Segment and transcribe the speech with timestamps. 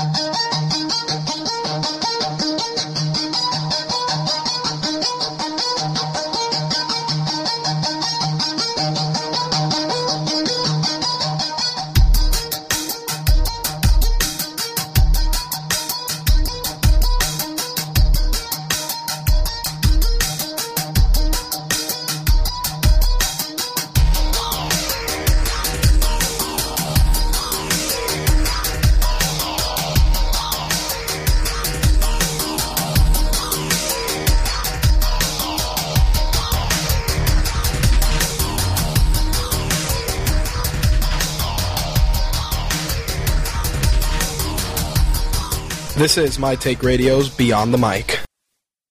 [0.00, 0.27] Uh-huh.
[45.98, 48.20] This is My Take Radio's Beyond the Mic.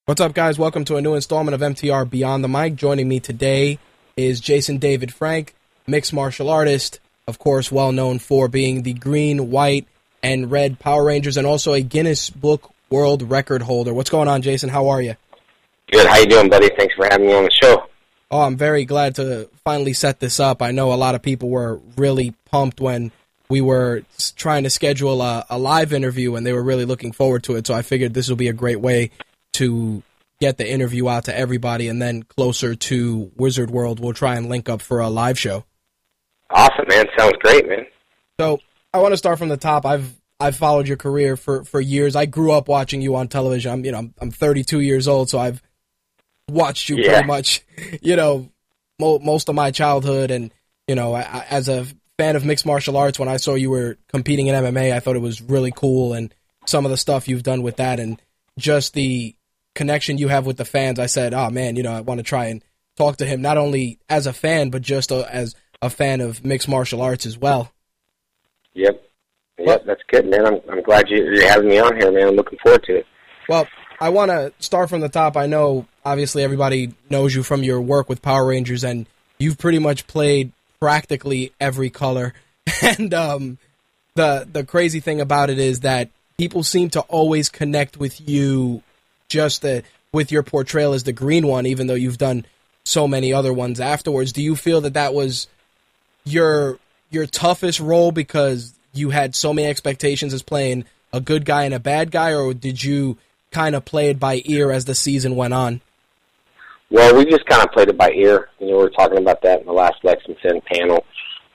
[0.07, 0.59] What's up, guys?
[0.59, 2.75] Welcome to a new installment of MTR Beyond the Mic.
[2.75, 3.79] Joining me today
[4.17, 5.55] is Jason David Frank,
[5.87, 9.87] mixed martial artist, of course, well known for being the green, white,
[10.21, 13.93] and red Power Rangers, and also a Guinness Book World Record holder.
[13.93, 14.67] What's going on, Jason?
[14.67, 15.15] How are you?
[15.89, 16.07] Good.
[16.07, 16.69] How you doing, buddy?
[16.77, 17.87] Thanks for having me on the show.
[18.29, 20.61] Oh, I'm very glad to finally set this up.
[20.61, 23.13] I know a lot of people were really pumped when
[23.49, 24.03] we were
[24.35, 27.65] trying to schedule a, a, live interview and they were really looking forward to it.
[27.65, 29.11] So I figured this will be a great way
[29.53, 30.03] to
[30.39, 31.87] get the interview out to everybody.
[31.87, 35.63] And then closer to Wizard World, we'll try and link up for a live show.
[36.49, 37.05] Awesome, man.
[37.17, 37.85] Sounds great, man.
[38.39, 38.59] So
[38.93, 39.85] I want to start from the top.
[39.85, 42.15] I've I've followed your career for, for years.
[42.15, 43.71] I grew up watching you on television.
[43.71, 45.61] I'm you know I'm I'm 32 years old, so I've
[46.49, 47.13] watched you yeah.
[47.13, 47.65] pretty much,
[48.01, 48.49] you know,
[48.99, 50.31] mo- most of my childhood.
[50.31, 50.53] And
[50.87, 51.85] you know, I, as a
[52.17, 53.19] fan of mixed martial arts.
[53.19, 56.33] When I saw you were competing in MMA, I thought it was really cool, and
[56.65, 58.21] some of the stuff you've done with that, and
[58.57, 59.35] just the
[59.75, 60.99] connection you have with the fans.
[60.99, 62.63] I said, "Oh man, you know, I want to try and
[62.97, 66.43] talk to him not only as a fan, but just a, as a fan of
[66.43, 67.71] mixed martial arts as well."
[68.73, 69.01] Yep,
[69.59, 70.45] yep, that's good, man.
[70.45, 72.29] I'm I'm glad you, you're having me on here, man.
[72.29, 73.05] I'm looking forward to it.
[73.47, 73.67] Well,
[73.99, 75.37] I want to start from the top.
[75.37, 79.07] I know, obviously, everybody knows you from your work with Power Rangers, and
[79.39, 82.33] you've pretty much played practically every color.
[82.81, 83.57] And um,
[84.15, 88.83] the the crazy thing about it is that people seem to always connect with you
[89.29, 92.45] just the, with your portrayal as the green one, even though you've done
[92.83, 94.31] so many other ones afterwards.
[94.33, 95.47] Do you feel that that was
[96.25, 96.77] your
[97.09, 101.73] your toughest role because you had so many expectations as playing a good guy and
[101.73, 103.17] a bad guy, or did you
[103.51, 105.81] kind of play it by ear as the season went on?
[106.89, 108.49] Well, we just kind of played it by ear.
[108.59, 111.03] You know, we were talking about that in the last Lexington panel.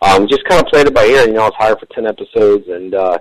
[0.02, 1.26] Um, just kind of played it by ear.
[1.26, 3.18] You know, I was hired for ten episodes, and uh,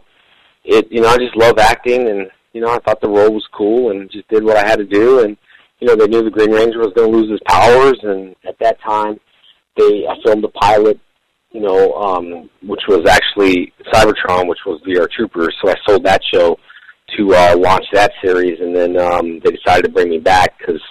[0.65, 0.91] it.
[0.91, 3.91] You know, I just love acting, and you know, I thought the role was cool,
[3.91, 5.23] and just did what I had to do.
[5.23, 5.37] And
[5.79, 8.59] you know, they knew the Green Ranger was going to lose his powers, and at
[8.59, 9.19] that time,
[9.77, 10.99] they I filmed the pilot.
[11.51, 15.53] You know, um, which was actually Cybertron, which was VR Troopers.
[15.61, 16.57] So I sold that show
[17.17, 20.81] to uh, launch that series, and then um, they decided to bring me back because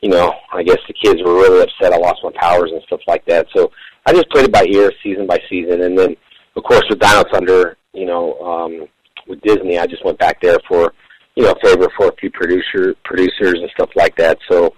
[0.00, 3.00] you know, I guess the kids were really upset I lost my powers and stuff
[3.06, 3.46] like that.
[3.54, 3.70] So
[4.06, 6.16] I just played it by ear, season by season, and then
[6.56, 8.88] of course with Dino Thunder, you know, um,
[9.26, 10.92] with Disney, I just went back there for,
[11.34, 14.38] you know, a favor for a few producer producers and stuff like that.
[14.50, 14.74] So,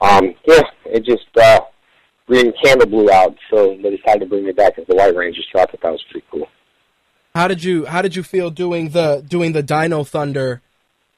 [0.00, 1.60] um, yeah, it just uh,
[2.26, 5.42] Green Candle blew out, so they decided to bring me back as the White Ranger.
[5.52, 6.48] So I thought that was pretty cool.
[7.34, 10.62] How did you How did you feel doing the doing the Dino Thunder?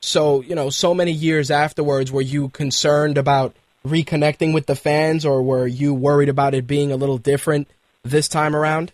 [0.07, 5.27] So, you know, so many years afterwards, were you concerned about reconnecting with the fans
[5.27, 7.67] or were you worried about it being a little different
[8.05, 8.93] this time around?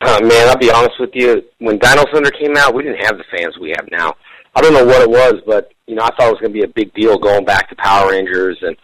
[0.00, 1.42] Uh, man, I'll be honest with you.
[1.58, 4.14] When Dino Thunder came out, we didn't have the fans we have now.
[4.54, 6.58] I don't know what it was, but you know, I thought it was going to
[6.58, 8.76] be a big deal going back to Power Rangers, and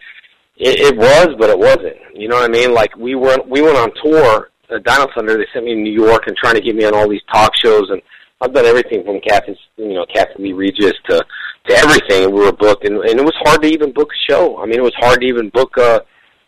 [0.57, 1.97] it, it was, but it wasn't.
[2.13, 2.73] You know what I mean?
[2.73, 4.51] Like we were, we went on tour.
[4.69, 6.93] Uh, Dino Thunder, they sent me to New York and trying to get me on
[6.93, 8.01] all these talk shows, and
[8.41, 11.23] I've done everything from Captain, you know, Captain Lee Regis to
[11.67, 12.31] to everything.
[12.31, 14.57] We were booked, and, and it was hard to even book a show.
[14.57, 16.01] I mean, it was hard to even book a,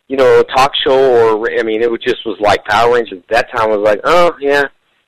[0.08, 3.20] you know, a talk show or I mean, it was just was like Power Rangers.
[3.20, 4.66] At that time, I was like, oh yeah,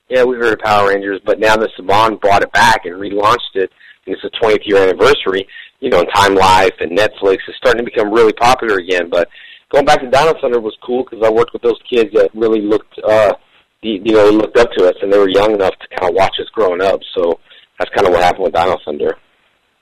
[0.09, 3.55] yeah, we heard of Power Rangers, but now that Saban brought it back and relaunched
[3.55, 3.69] it,
[4.05, 5.47] and it's the 20th year anniversary,
[5.81, 9.09] you know, and Time Life and Netflix is starting to become really popular again.
[9.09, 9.27] But
[9.69, 12.61] going back to Dino Thunder was cool because I worked with those kids that really
[12.61, 13.33] looked, uh,
[13.81, 16.35] you know, looked up to us, and they were young enough to kind of watch
[16.39, 17.01] us growing up.
[17.15, 17.39] So
[17.77, 19.17] that's kind of what happened with Dino Thunder.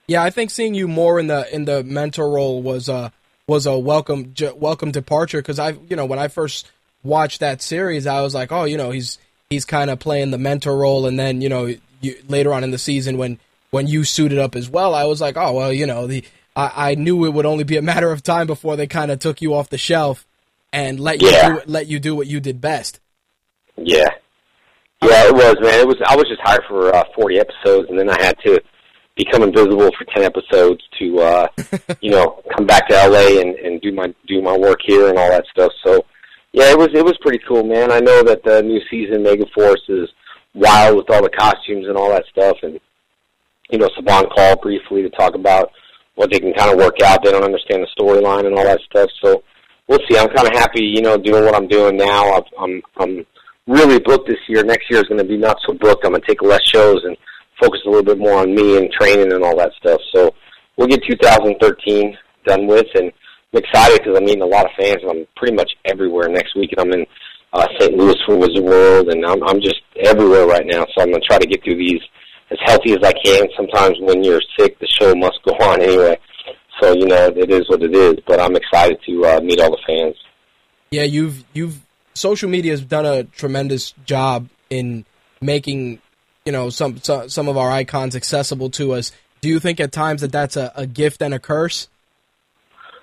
[0.07, 3.11] Yeah, I think seeing you more in the in the mentor role was a
[3.47, 6.71] was a welcome j- welcome departure because I you know when I first
[7.03, 9.19] watched that series I was like oh you know he's
[9.49, 12.71] he's kind of playing the mentor role and then you know you, later on in
[12.71, 15.85] the season when when you suited up as well I was like oh well you
[15.85, 16.23] know the
[16.55, 19.19] I, I knew it would only be a matter of time before they kind of
[19.19, 20.25] took you off the shelf
[20.73, 21.49] and let you yeah.
[21.49, 22.99] do, let you do what you did best.
[23.77, 24.09] Yeah,
[25.01, 25.79] Yeah, it was, man.
[25.79, 25.97] It was.
[26.05, 28.61] I was just hired for uh, 40 episodes, and then I had to
[29.15, 31.47] become invisible for 10 episodes to, uh,
[32.01, 35.17] you know, come back to LA and, and do my do my work here and
[35.17, 35.71] all that stuff.
[35.85, 36.05] So,
[36.51, 37.91] yeah, it was it was pretty cool, man.
[37.91, 40.09] I know that the new season Megaforce is
[40.53, 42.79] wild with all the costumes and all that stuff, and
[43.69, 45.71] you know, Saban called briefly to talk about
[46.15, 47.23] what they can kind of work out.
[47.23, 49.43] They don't understand the storyline and all that stuff, so
[49.87, 50.17] we'll see.
[50.17, 52.33] I'm kind of happy, you know, doing what I'm doing now.
[52.33, 53.25] I've, I'm I'm
[53.67, 54.63] really booked this year.
[54.63, 56.05] Next year is going to be not so booked.
[56.05, 57.17] I'm going to take less shows and
[57.61, 60.01] focus a little bit more on me and training and all that stuff.
[60.13, 60.33] So
[60.77, 63.11] we'll get 2013 done with, and
[63.53, 64.97] I'm excited because I'm meeting a lot of fans.
[65.01, 66.71] And I'm pretty much everywhere next week.
[66.77, 67.05] And I'm in
[67.53, 67.95] uh, St.
[67.95, 70.85] Louis for Wizard World, and I'm, I'm just everywhere right now.
[70.95, 72.01] So I'm going to try to get through these
[72.51, 73.47] as healthy as I can.
[73.55, 76.19] Sometimes when you're sick, the show must go on anyway.
[76.81, 78.15] So you know it is what it is.
[78.27, 80.15] But I'm excited to uh, meet all the fans.
[80.91, 81.79] Yeah, you've you've
[82.13, 85.05] social media has done a tremendous job in
[85.41, 85.99] making
[86.45, 89.11] you know some some, some of our icons accessible to us.
[89.41, 91.87] Do you think at times that that's a, a gift and a curse?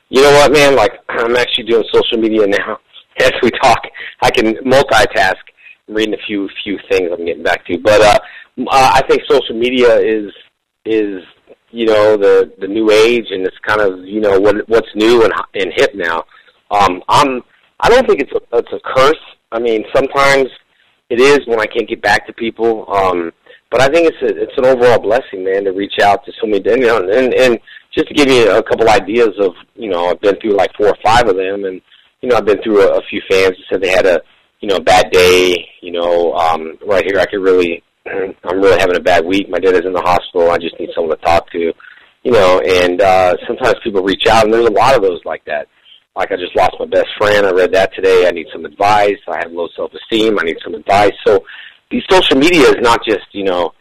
[0.08, 0.76] You know what, man?
[0.76, 2.78] Like I'm actually doing social media now
[3.18, 3.80] as we talk.
[4.22, 5.34] I can multitask.
[5.88, 8.18] I'm reading a few few things I'm getting back to, but uh,
[8.58, 10.32] uh, I think social media is
[10.84, 11.22] is
[11.70, 15.24] you know the the new age, and it's kind of you know what what's new
[15.24, 16.24] and and hip now.
[16.70, 17.42] Um, I'm
[17.80, 19.20] I don't think it's a it's a curse.
[19.50, 20.48] I mean, sometimes
[21.12, 22.90] it is when I can't get back to people.
[22.90, 23.32] Um,
[23.70, 26.46] but I think it's a, it's an overall blessing, man, to reach out to so
[26.46, 26.62] many.
[26.64, 27.58] You know, and and
[27.94, 30.88] just to give you a couple ideas of you know I've been through like four
[30.88, 31.80] or five of them, and
[32.22, 34.20] you know I've been through a, a few fans who said they had a
[34.60, 35.68] you know bad day.
[35.82, 39.50] You know, um, right here I could really I'm really having a bad week.
[39.50, 40.50] My dad is in the hospital.
[40.50, 41.72] I just need someone to talk to.
[42.24, 45.44] You know, and uh, sometimes people reach out, and there's a lot of those like
[45.44, 45.66] that
[46.16, 47.46] like I just lost my best friend.
[47.46, 48.26] I read that today.
[48.26, 49.18] I need some advice.
[49.28, 50.38] I have low self esteem.
[50.38, 51.12] I need some advice.
[51.26, 51.44] So
[51.90, 53.72] these social media is not just you know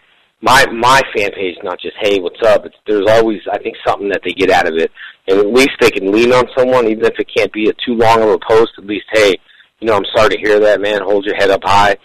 [0.42, 2.66] my my fan page is not just hey what's up.
[2.66, 4.92] It's there's always I think something that they get out of it,
[5.28, 7.95] and at least they can lean on someone even if it can't be a too
[7.95, 8.72] long of a post.
[8.78, 9.36] At least hey
[9.80, 11.01] you know I'm sorry to hear that man.
[11.04, 11.95] Hold your head up high.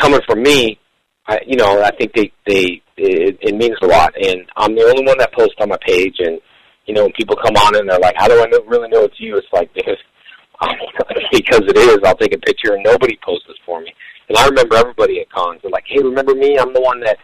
[0.00, 0.78] Coming from me,
[1.26, 4.82] I you know I think they they it, it means a lot, and I'm the
[4.84, 6.40] only one that posts on my page and
[6.88, 9.04] you know, when people come on and they're like, "How do I know, really know
[9.04, 9.70] it's you?" It's like
[10.60, 10.72] um,
[11.32, 11.98] because it is.
[12.04, 13.92] I'll take a picture and nobody posts this for me.
[14.28, 15.60] And I remember everybody at cons.
[15.62, 16.58] They're like, "Hey, remember me?
[16.58, 17.18] I'm the one that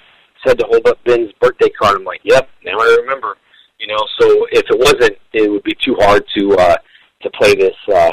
[0.47, 3.37] said to hold up Ben's birthday card." I'm like, "Yep, now I remember."
[3.81, 6.77] You know, so if it wasn't, it would be too hard to uh,
[7.23, 8.13] to play this uh,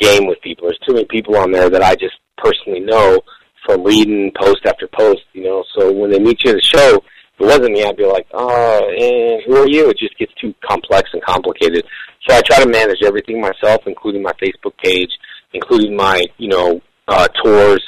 [0.00, 0.66] game with people.
[0.66, 3.20] There's too many people on there that I just personally know
[3.66, 5.22] from reading post after post.
[5.34, 7.00] You know, so when they meet you at the show
[7.38, 9.90] it wasn't me, I'd be like, oh, eh, who are you?
[9.90, 11.84] It just gets too complex and complicated.
[12.26, 15.10] So I try to manage everything myself, including my Facebook page,
[15.52, 17.84] including my, you know, uh, tours,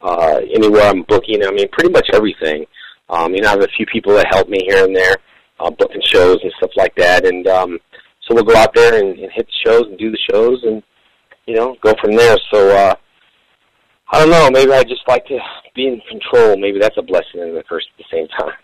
[0.00, 1.44] uh, anywhere I'm booking.
[1.44, 2.66] I mean, pretty much everything.
[3.08, 5.16] Um, you know, I have a few people that help me here and there,
[5.60, 7.26] uh, booking shows and stuff like that.
[7.26, 7.78] And um,
[8.22, 10.82] so we'll go out there and, and hit the shows and do the shows and,
[11.46, 12.36] you know, go from there.
[12.52, 12.94] So, uh,
[14.10, 14.50] I don't know.
[14.50, 15.38] Maybe I just like to
[15.74, 16.56] be in control.
[16.56, 18.54] Maybe that's a blessing and a curse at the same time.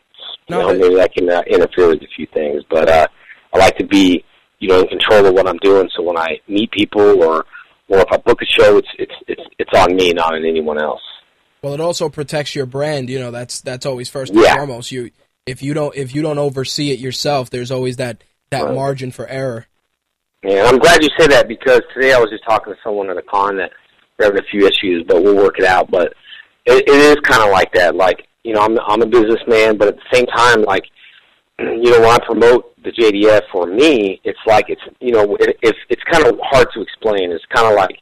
[0.50, 3.06] You no, know, maybe that can uh, interfere with a few things, but uh,
[3.54, 4.24] I like to be,
[4.58, 5.88] you know, in control of what I'm doing.
[5.96, 7.44] So when I meet people or
[7.88, 10.80] or if I book a show, it's it's it's it's on me, not on anyone
[10.80, 11.00] else.
[11.62, 13.10] Well, it also protects your brand.
[13.10, 14.56] You know, that's that's always first and yeah.
[14.56, 14.92] foremost.
[14.92, 15.10] You
[15.46, 18.74] if you don't if you don't oversee it yourself, there's always that that right.
[18.74, 19.66] margin for error.
[20.42, 23.16] Yeah, I'm glad you say that because today I was just talking to someone at
[23.16, 23.72] a con that
[24.18, 25.90] we're having a few issues, but we'll work it out.
[25.90, 26.14] But
[26.64, 27.94] it, it is kind of like that.
[27.94, 30.84] Like you know, I'm I'm a businessman, but at the same time, like,
[31.58, 35.56] you know, when I promote the JDF for me, it's like it's you know, it,
[35.62, 37.30] it's it's kind of hard to explain.
[37.30, 37.96] It's kind of like,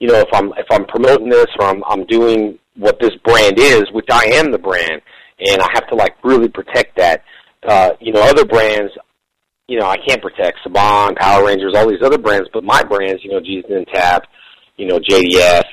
[0.00, 3.58] you know, if I'm if I'm promoting this or I'm I'm doing what this brand
[3.58, 5.02] is, which I am the brand,
[5.40, 7.22] and I have to like really protect that.
[7.66, 8.92] Uh, you know, other brands,
[9.66, 13.22] you know, I can't protect Saban, Power Rangers, all these other brands, but my brands,
[13.24, 14.24] you know, Jesus Didn't Tap,
[14.76, 15.64] you know, JDF,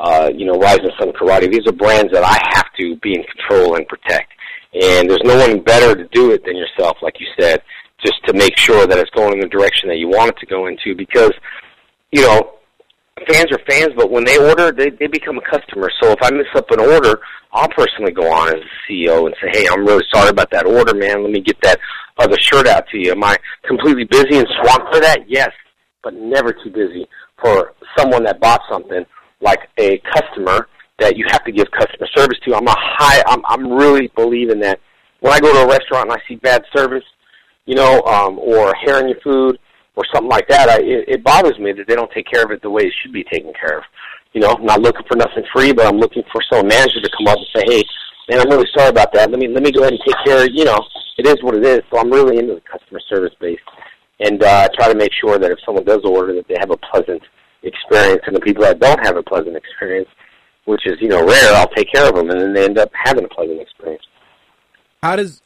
[0.00, 1.50] uh, you know, Rising Sun Karate.
[1.50, 4.32] These are brands that I have to be in control and protect.
[4.74, 7.62] And there's no one better to do it than yourself, like you said,
[8.04, 10.46] just to make sure that it's going in the direction that you want it to
[10.46, 10.94] go into.
[10.94, 11.32] Because,
[12.12, 12.58] you know,
[13.26, 15.90] fans are fans, but when they order, they, they become a customer.
[16.00, 17.20] So if I miss up an order,
[17.52, 20.66] I'll personally go on as a CEO and say, hey, I'm really sorry about that
[20.66, 21.22] order, man.
[21.22, 21.78] Let me get that
[22.18, 23.12] other shirt out to you.
[23.12, 23.36] Am I
[23.66, 25.28] completely busy and swamped for that?
[25.28, 25.50] Yes,
[26.04, 27.08] but never too busy
[27.40, 29.04] for someone that bought something
[29.40, 30.68] like a customer
[30.98, 32.54] that you have to give customer service to.
[32.54, 33.22] I'm a high.
[33.26, 34.80] I'm I'm really believing that
[35.20, 37.04] when I go to a restaurant and I see bad service,
[37.66, 39.58] you know, um, or hair in your food
[39.96, 42.50] or something like that, I, it, it bothers me that they don't take care of
[42.50, 43.84] it the way it should be taken care of.
[44.32, 47.10] you know, I'm not looking for nothing free, but I'm looking for some manager to
[47.16, 47.82] come up and say, hey,
[48.28, 49.30] man, I'm really sorry about that.
[49.30, 50.44] Let me let me go ahead and take care.
[50.44, 50.78] Of, you know,
[51.16, 51.80] it is what it is.
[51.90, 53.58] So I'm really into the customer service base,
[54.20, 56.76] and uh, try to make sure that if someone does order, that they have a
[56.76, 57.22] pleasant
[57.62, 60.08] experience, and the people that don't have a pleasant experience,
[60.64, 62.90] which is you know rare, I'll take care of them, and then they end up
[62.94, 64.02] having a pleasant experience.
[65.02, 65.42] How does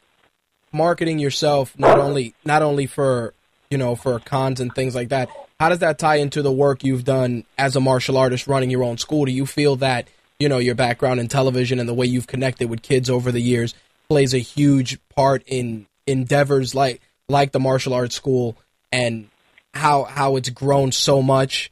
[0.73, 3.33] marketing yourself not only not only for
[3.69, 5.29] you know for cons and things like that
[5.59, 8.83] how does that tie into the work you've done as a martial artist running your
[8.83, 10.07] own school do you feel that
[10.39, 13.39] you know your background in television and the way you've connected with kids over the
[13.39, 13.75] years
[14.09, 18.57] plays a huge part in endeavors like like the martial arts school
[18.91, 19.29] and
[19.75, 21.71] how how it's grown so much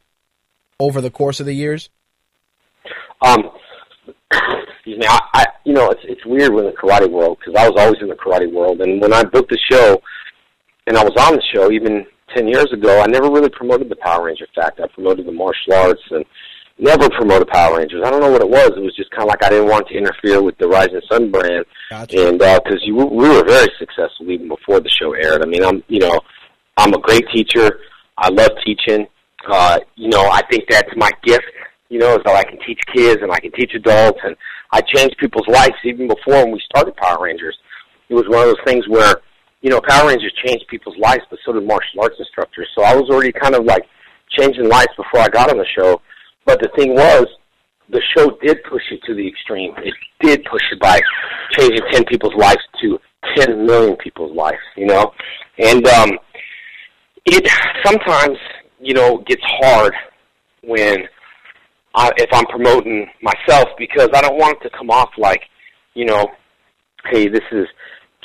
[0.81, 1.89] over the course of the years
[3.21, 3.51] um
[4.81, 7.69] excuse me, I, I you know, it's it's weird with the karate world because I
[7.69, 10.01] was always in the karate world, and when I booked the show,
[10.88, 13.95] and I was on the show even ten years ago, I never really promoted the
[13.95, 14.79] Power Ranger fact.
[14.79, 16.25] I promoted the martial arts and
[16.79, 18.01] never promoted Power Rangers.
[18.05, 18.71] I don't know what it was.
[18.75, 21.31] It was just kind of like I didn't want to interfere with the Rising Sun
[21.31, 22.27] brand, gotcha.
[22.27, 25.43] and because uh, you we were very successful even before the show aired.
[25.43, 26.19] I mean, I'm you know,
[26.77, 27.79] I'm a great teacher.
[28.17, 29.07] I love teaching.
[29.50, 31.43] Uh, you know, I think that's my gift
[31.91, 34.36] you know, is that I can teach kids and I can teach adults, and
[34.71, 37.57] I changed people's lives even before when we started Power Rangers.
[38.07, 39.15] It was one of those things where,
[39.62, 42.69] you know, Power Rangers changed people's lives, but so did martial arts instructors.
[42.75, 43.83] So I was already kind of like
[44.29, 46.01] changing lives before I got on the show.
[46.45, 47.25] But the thing was,
[47.89, 49.74] the show did push it to the extreme.
[49.79, 50.98] It did push it by
[51.60, 52.98] changing 10 people's lives to
[53.36, 55.12] 10 million people's lives, you know?
[55.60, 56.12] And um,
[57.25, 57.51] it
[57.83, 58.38] sometimes,
[58.81, 59.93] you know, gets hard
[60.63, 61.07] when
[61.93, 65.43] I, if I'm promoting myself because I don't want it to come off like,
[65.93, 66.31] you know,
[67.09, 67.67] hey, this is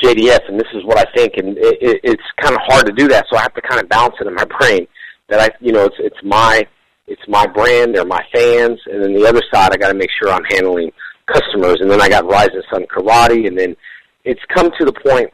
[0.02, 2.92] JDF and this is what I think, and it, it, it's kind of hard to
[2.92, 3.26] do that.
[3.30, 4.86] So I have to kind of balance it in my brain
[5.28, 6.66] that I, you know, it's it's my
[7.06, 10.10] it's my brand, they're my fans, and then the other side, I got to make
[10.20, 10.90] sure I'm handling
[11.26, 13.76] customers, and then I got Rising Sun Karate, and then
[14.24, 15.30] it's come to the point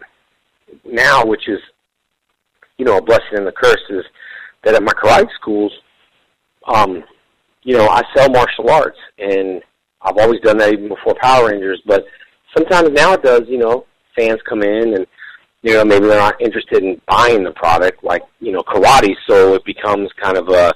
[0.85, 1.59] now, which is,
[2.79, 4.05] you know, a blessing and a curse, is
[4.65, 5.73] that at my karate schools,
[6.67, 7.03] um,
[7.63, 9.63] you know, I sell martial arts, and
[10.03, 11.81] I've always done that even before Power Rangers.
[11.87, 12.05] But
[12.57, 13.43] sometimes now it does.
[13.47, 15.07] You know, fans come in and
[15.63, 19.55] you know maybe they're not interested in buying the product like you know karate, so
[19.55, 20.73] it becomes kind of a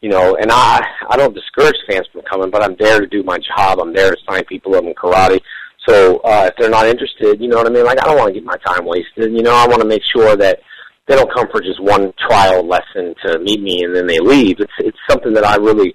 [0.00, 0.36] you know.
[0.36, 3.80] And I I don't discourage fans from coming, but I'm there to do my job.
[3.80, 5.40] I'm there to sign people up in karate.
[5.88, 7.84] So uh, if they're not interested, you know what I mean.
[7.84, 9.32] Like I don't want to get my time wasted.
[9.32, 10.60] You know, I want to make sure that
[11.06, 14.56] they don't come for just one trial lesson to meet me and then they leave.
[14.58, 15.94] It's it's something that I really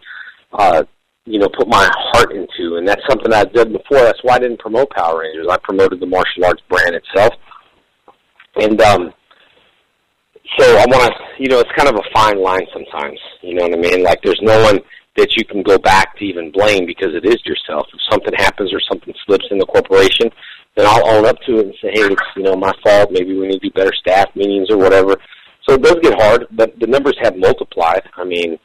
[0.53, 0.83] uh,
[1.29, 3.99] you know, put my heart into, and that's something I've done before.
[3.99, 5.45] That's why I didn't promote Power Rangers.
[5.49, 7.33] I promoted the martial arts brand itself,
[8.55, 9.13] and um,
[10.57, 13.19] so I want to, you know, it's kind of a fine line sometimes.
[13.43, 14.03] You know what I mean?
[14.03, 14.79] Like, there's no one
[15.17, 17.87] that you can go back to even blame because it is yourself.
[17.93, 20.29] If something happens or something slips in the corporation,
[20.75, 23.11] then I'll own up to it and say, hey, it's you know my fault.
[23.11, 25.15] Maybe we need to do better staff meetings or whatever.
[25.67, 28.03] So it does get hard, but the numbers have multiplied.
[28.15, 28.57] I mean,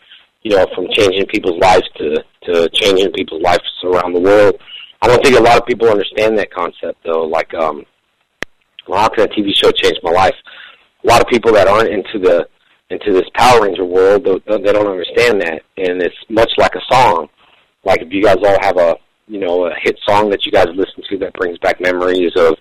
[0.43, 4.55] you know, from changing people's lives to to changing people's lives around the world.
[5.03, 7.25] I don't think a lot of people understand that concept though.
[7.25, 7.85] Like, um,
[8.87, 10.35] well, how can a TV show change my life?
[11.05, 12.47] A lot of people that aren't into the
[12.91, 17.29] into this Power Ranger world, they, don't understand that, and it's much like a song.
[17.85, 20.67] Like if you guys all have a you know a hit song that you guys
[20.75, 22.57] listen to that brings back memories of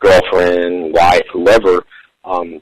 [0.00, 1.84] girlfriend, wife, whoever.
[2.24, 2.60] Um,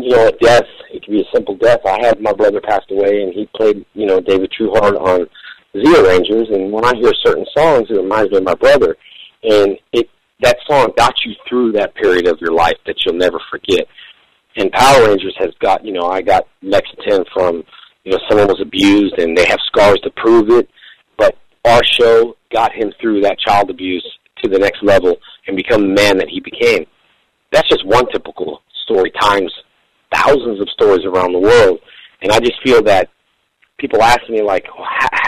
[0.00, 0.66] you know, a death.
[0.92, 1.80] It can be a simple death.
[1.86, 5.26] I had my brother passed away, and he played, you know, David Trueheart on
[5.74, 6.48] Zeo Rangers.
[6.50, 8.96] And when I hear certain songs, it reminds me of my brother.
[9.42, 10.08] And it
[10.40, 13.86] that song got you through that period of your life that you'll never forget.
[14.56, 17.62] And Power Rangers has got, you know, I got Lexington from,
[18.04, 20.68] you know, someone was abused, and they have scars to prove it.
[21.18, 21.36] But
[21.66, 24.06] our show got him through that child abuse
[24.42, 26.86] to the next level and become the man that he became.
[27.52, 29.52] That's just one typical story times
[30.14, 31.80] thousands of stories around the world,
[32.22, 33.10] and I just feel that
[33.78, 34.64] people ask me like,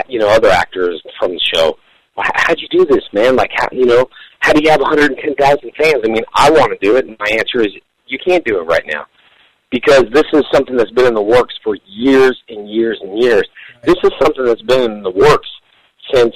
[0.09, 1.77] you know, other actors from the show,
[2.17, 3.37] how'd you do this, man?
[3.37, 4.09] Like, how, you know,
[4.41, 6.01] how do you have 110,000 fans?
[6.03, 7.75] I mean, I want to do it, and my answer is,
[8.07, 9.05] you can't do it right now
[9.71, 13.47] because this is something that's been in the works for years and years and years.
[13.85, 15.49] This is something that's been in the works
[16.13, 16.35] since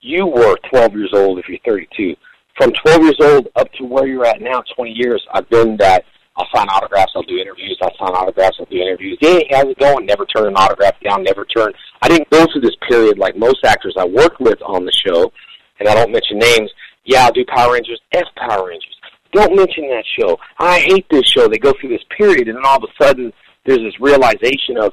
[0.00, 1.38] you were 12 years old.
[1.38, 2.14] If you're 32,
[2.58, 6.04] from 12 years old up to where you're at now, 20 years, I've been that
[6.36, 7.12] I'll sign autographs.
[7.16, 7.78] I'll do interviews.
[7.80, 8.56] I'll sign autographs.
[8.60, 9.16] I'll do interviews.
[9.20, 10.04] Hey, how's it going?
[10.04, 11.22] Never turn an autograph down.
[11.22, 11.72] Never turn.
[12.02, 15.32] I didn't go through this period like most actors I worked with on the show,
[15.80, 16.70] and I don't mention names.
[17.04, 18.00] Yeah, I'll do Power Rangers.
[18.12, 18.95] F Power Rangers.
[19.32, 20.38] Don't mention that show.
[20.58, 21.48] I hate this show.
[21.48, 23.32] They go through this period, and then all of a sudden,
[23.64, 24.92] there's this realization of,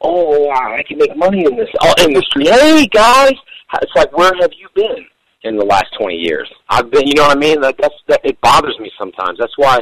[0.00, 2.46] oh, wow, I can make money in this uh, industry.
[2.46, 3.32] Hey, guys,
[3.82, 5.06] it's like, where have you been
[5.42, 6.50] in the last 20 years?
[6.68, 7.60] I've been, you know what I mean?
[7.60, 9.38] That, that's, that, it bothers me sometimes.
[9.38, 9.80] That's why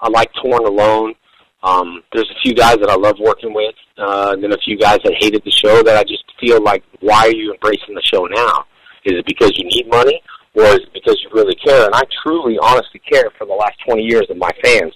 [0.00, 1.14] I like Torn Alone.
[1.62, 4.76] Um, there's a few guys that I love working with, uh, and then a few
[4.76, 8.02] guys that hated the show that I just feel like, why are you embracing the
[8.02, 8.66] show now?
[9.04, 10.20] Is it because you need money,
[10.54, 11.86] it because you really care?
[11.86, 14.92] And I truly, honestly care for the last 20 years of my fans.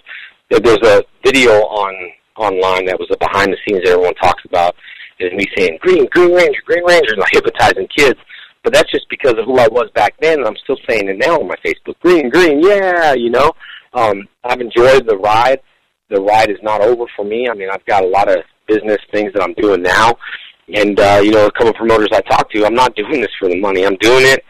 [0.50, 1.95] There's a video on
[2.37, 4.75] online that was a behind the scenes that everyone talks about
[5.19, 8.19] is me saying Green, Green Ranger, Green Ranger, and like hypnotizing kids.
[8.62, 11.19] But that's just because of who I was back then, and I'm still saying it
[11.19, 11.99] now on my Facebook.
[12.00, 13.53] Green, green, yeah, you know.
[13.95, 15.61] Um, I've enjoyed the ride.
[16.11, 17.49] The ride is not over for me.
[17.49, 20.17] I mean, I've got a lot of business things that I'm doing now,
[20.75, 23.31] and uh, you know, a couple of promoters I talk to, I'm not doing this
[23.38, 23.85] for the money.
[23.85, 24.45] I'm doing it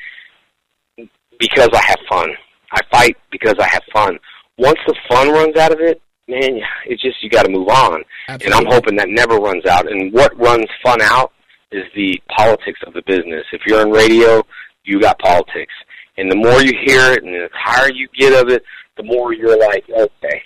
[1.39, 2.31] because I have fun.
[2.73, 4.19] I fight because I have fun.
[4.59, 8.03] Once the fun runs out of it, man, it's just you got to move on.
[8.29, 8.47] Absolutely.
[8.47, 9.91] And I'm hoping that never runs out.
[9.91, 11.33] And what runs fun out
[11.73, 13.45] is the politics of the business.
[13.53, 14.43] If you're in radio,
[14.85, 15.73] you got politics.
[16.17, 18.63] And the more you hear it and the higher you get of it,
[18.97, 20.43] the more you're like, okay,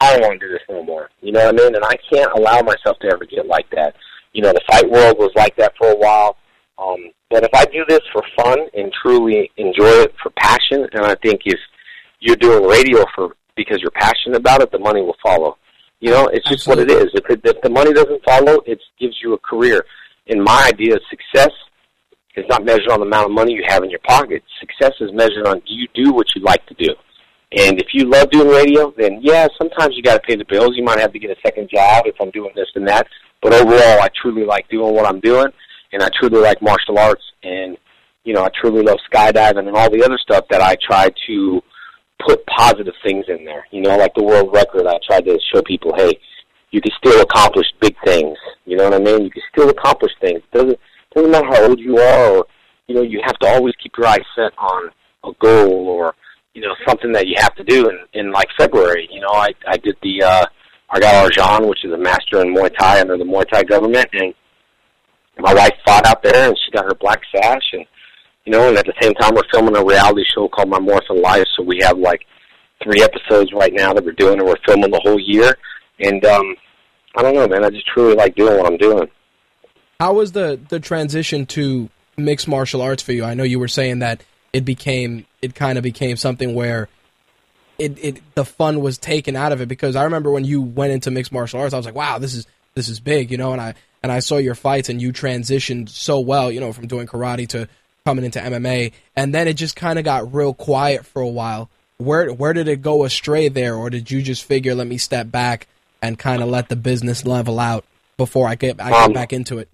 [0.00, 1.08] I don't want to do this no more.
[1.20, 1.74] You know what I mean?
[1.74, 3.94] And I can't allow myself to ever get like that.
[4.32, 6.36] You know, the fight world was like that for a while.
[6.82, 11.04] Um, but if I do this for fun and truly enjoy it for passion, and
[11.04, 11.58] I think if
[12.20, 15.58] you're doing radio for because you're passionate about it, the money will follow.
[16.00, 16.94] You know, it's just Absolutely.
[16.94, 17.10] what it is.
[17.14, 19.84] If, it, if the money doesn't follow, it gives you a career.
[20.28, 21.52] And my idea of success
[22.34, 24.42] is not measured on the amount of money you have in your pocket.
[24.58, 26.94] Success is measured on do you do what you like to do.
[27.54, 30.70] And if you love doing radio, then yeah, sometimes you got to pay the bills.
[30.74, 33.06] You might have to get a second job if I'm doing this and that.
[33.42, 35.48] But overall, I truly like doing what I'm doing,
[35.92, 37.76] and I truly like martial arts, and
[38.24, 41.62] you know, I truly love skydiving and all the other stuff that I try to
[42.26, 43.66] put positive things in there.
[43.70, 46.12] You know, like the world record, I tried to show people, hey,
[46.70, 48.36] you can still accomplish big things.
[48.64, 49.24] You know what I mean?
[49.24, 50.40] You can still accomplish things.
[50.52, 50.78] It doesn't
[51.14, 52.46] doesn't matter how old you are, or
[52.86, 54.90] you know, you have to always keep your eyes set on
[55.24, 56.14] a goal or
[56.54, 57.88] you know something that you have to do.
[57.88, 60.46] In in like February, you know, I I did the uh,
[60.90, 64.08] I got Arjan, which is a master in Muay Thai under the Muay Thai government,
[64.12, 64.34] and
[65.38, 67.84] my wife fought out there, and she got her black sash, and
[68.44, 71.22] you know, and at the same time we're filming a reality show called My Morphin
[71.22, 72.22] Life, so we have like
[72.82, 75.56] three episodes right now that we're doing, and we're filming the whole year.
[76.00, 76.56] And um,
[77.16, 77.64] I don't know, man.
[77.64, 79.08] I just truly like doing what I'm doing.
[80.00, 83.24] How was the the transition to mixed martial arts for you?
[83.24, 86.88] I know you were saying that it became it kind of became something where
[87.78, 90.92] it, it the fun was taken out of it because I remember when you went
[90.92, 93.52] into mixed martial arts, I was like, wow, this is this is big, you know,
[93.52, 96.86] and I and I saw your fights and you transitioned so well, you know, from
[96.86, 97.68] doing karate to
[98.04, 101.70] coming into MMA, and then it just kind of got real quiet for a while.
[101.98, 105.30] Where where did it go astray there, or did you just figure, let me step
[105.30, 105.68] back
[106.00, 107.84] and kind of let the business level out
[108.16, 109.68] before I get I get um, back into it?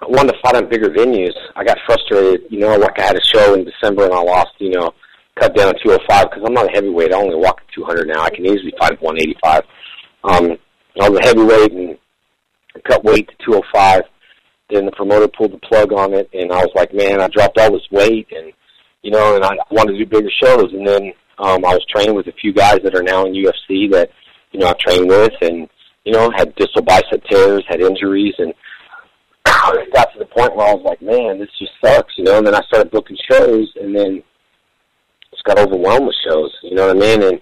[0.00, 1.34] I wanted to fight on bigger venues.
[1.56, 4.52] I got frustrated, you know, like I had a show in December and I lost,
[4.58, 4.92] you know,
[5.38, 7.12] cut down to 205 because I'm not a heavyweight.
[7.12, 8.22] I only walk at 200 now.
[8.22, 9.62] I can easily fight at 185.
[10.24, 10.56] Um,
[11.00, 11.72] I was a heavyweight
[12.80, 14.02] cut weight to 205
[14.70, 17.58] then the promoter pulled the plug on it, and I was like, man, I dropped
[17.58, 18.52] all this weight, and
[19.02, 20.72] you know, and I wanted to do bigger shows.
[20.72, 23.90] And then um, I was training with a few guys that are now in UFC
[23.92, 24.10] that
[24.52, 25.68] you know I trained with, and
[26.04, 28.50] you know, had distal bicep tears, had injuries, and
[29.46, 32.38] it got to the point where I was like, man, this just sucks, you know.
[32.38, 34.22] And then I started booking shows, and then
[35.32, 37.22] just got overwhelmed with shows, you know what I mean?
[37.22, 37.40] And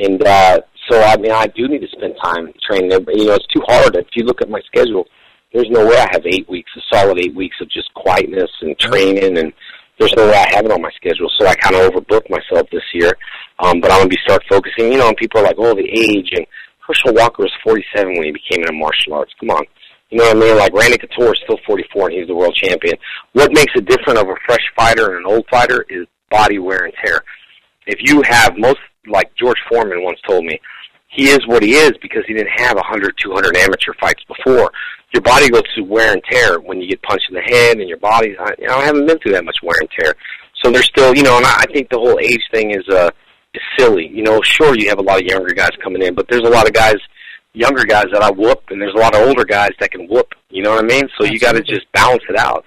[0.00, 0.60] and uh,
[0.90, 2.90] so I mean, I do need to spend time training.
[2.90, 3.96] You know, it's too hard.
[3.96, 5.06] If you look at my schedule
[5.52, 8.78] there's no way I have eight weeks, a solid eight weeks of just quietness and
[8.78, 9.52] training, and
[9.98, 11.28] there's no way I have it on my schedule.
[11.38, 13.12] So I kind of overbooked myself this year.
[13.58, 14.92] Um, but I'm gonna be start focusing.
[14.92, 16.46] You know, and people are like, oh, the age and
[16.86, 19.32] Herschel Walker was 47 when he became into martial arts.
[19.40, 19.64] Come on.
[20.10, 20.56] You know what I mean?
[20.56, 22.96] Like Randy Couture is still 44 and he's the world champion.
[23.32, 26.84] What makes it different of a fresh fighter and an old fighter is body wear
[26.84, 27.22] and tear.
[27.86, 30.60] If you have most, like George Foreman once told me,
[31.08, 34.70] he is what he is because he didn't have 100, 200 amateur fights before
[35.12, 37.88] your body goes through wear and tear when you get punched in the head, and
[37.88, 38.36] your body.
[38.38, 40.14] I, you know, I haven't been through that much wear and tear,
[40.62, 43.10] so there's still, you know, and I, I think the whole age thing is uh
[43.54, 44.06] is silly.
[44.06, 46.50] You know, sure you have a lot of younger guys coming in, but there's a
[46.50, 46.96] lot of guys,
[47.54, 50.28] younger guys that I whoop, and there's a lot of older guys that can whoop.
[50.48, 51.02] You know what I mean?
[51.18, 51.34] So Absolutely.
[51.34, 52.64] you got to just balance it out.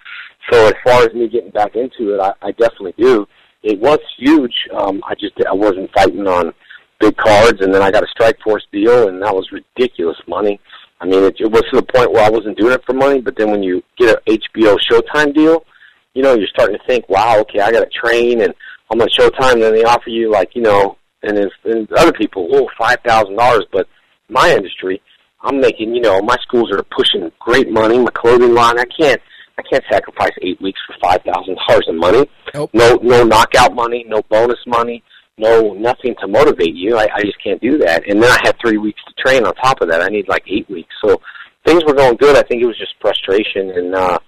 [0.52, 3.26] So as far as me getting back into it, I, I definitely do.
[3.64, 4.54] It was huge.
[4.76, 6.54] Um, I just I wasn't fighting on
[7.00, 10.60] big cards, and then I got a Strikeforce deal, and that was ridiculous money.
[11.00, 13.20] I mean, it, it was to the point where I wasn't doing it for money,
[13.20, 15.66] but then when you get an HBO Showtime deal,
[16.14, 18.54] you know, you're starting to think, wow, okay, I got to train and
[18.92, 19.60] I'm on Showtime.
[19.60, 23.36] Then they offer you like, you know, and, if, and other people, oh, five thousand
[23.36, 23.66] dollars.
[23.72, 23.88] But
[24.30, 25.02] my industry,
[25.42, 28.80] I'm making, you know, my schools are pushing great money, my clothing line.
[28.80, 29.22] I can't,
[29.58, 32.28] I can't sacrifice eight weeks for five thousand dollars in money.
[32.54, 32.72] Nope.
[32.74, 35.04] No, no knockout money, no bonus money,
[35.38, 36.98] no nothing to motivate you.
[36.98, 38.04] I, I just can't do that.
[38.10, 40.02] And then I had three weeks to train on top of that.
[40.02, 40.94] I need like eight weeks.
[41.04, 41.22] So
[41.66, 42.36] things were going good.
[42.36, 44.20] I think it was just frustration and, uh,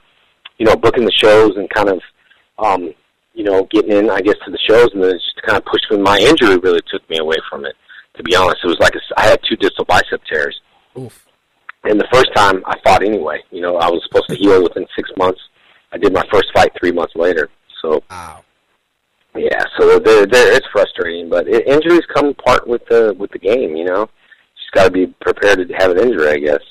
[0.57, 2.01] you know, booking the shows and kind of,
[2.59, 2.93] um,
[3.33, 5.65] you know, getting in, I guess, to the shows, and then it just kind of
[5.65, 5.97] pushed me.
[5.97, 7.75] My injury really took me away from it.
[8.15, 10.57] To be honest, it was like a, I had two distal bicep tears,
[10.97, 11.24] Oof.
[11.85, 13.41] And the first time I fought anyway.
[13.51, 15.39] You know, I was supposed to heal within six months.
[15.91, 17.49] I did my first fight three months later.
[17.81, 18.43] So Wow.
[19.35, 23.39] yeah, so they're, they're, it's frustrating, but it, injuries come part with the with the
[23.39, 23.75] game.
[23.75, 24.09] You know,
[24.57, 26.61] just got to be prepared to have an injury, I guess.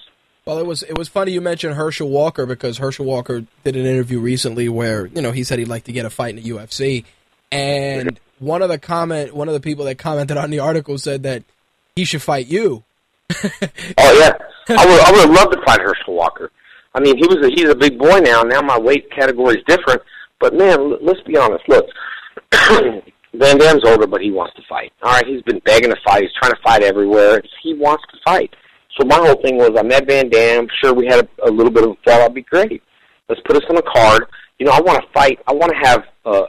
[0.47, 3.87] Well, it was it was funny you mentioned Herschel Walker because Herschel Walker did an
[3.87, 6.51] interview recently where you know he said he'd like to get a fight in the
[6.51, 7.05] UFC,
[7.51, 11.23] and one of the comment one of the people that commented on the article said
[11.23, 11.45] that
[11.97, 12.85] he should fight you.
[13.99, 14.33] Oh yeah,
[14.69, 16.51] I would I would love to fight Herschel Walker.
[16.95, 18.43] I mean, he was a, he's a big boy now.
[18.43, 20.01] Now my weight category is different,
[20.41, 21.65] but man, let's be honest.
[21.69, 21.87] Look,
[22.53, 24.93] Van Damme's older, but he wants to fight.
[25.03, 26.23] All right, he's been begging to fight.
[26.23, 27.43] He's trying to fight everywhere.
[27.63, 28.55] He wants to fight.
[28.99, 30.69] So my whole thing was, I met Van Dam.
[30.81, 32.33] Sure, we had a, a little bit of a fallout.
[32.33, 32.83] Be great.
[33.29, 34.27] Let's put us on a card.
[34.59, 35.41] You know, I want to fight.
[35.49, 36.43] I want to have a,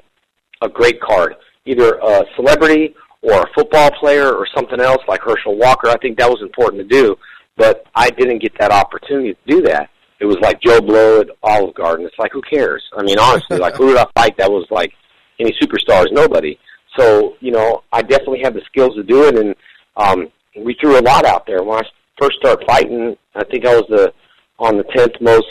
[0.62, 2.94] a great card, either a celebrity
[3.26, 5.90] or a football player or something else like Herschel Walker.
[5.90, 7.16] I think that was important to do,
[7.58, 9.90] but I didn't get that opportunity to do that.
[10.20, 12.06] It was like Joe Blow at Olive Garden.
[12.06, 12.84] It's like, who cares?
[12.96, 14.94] I mean, honestly, like, who did I fight that was like
[15.40, 16.06] any superstars?
[16.12, 16.58] Nobody.
[16.98, 19.56] So, you know, I definitely have the skills to do it, and
[19.98, 20.28] um,
[20.64, 21.64] we threw a lot out there.
[21.64, 21.88] When I
[22.22, 24.14] first started fighting, I think I was the
[24.60, 25.48] on the tenth most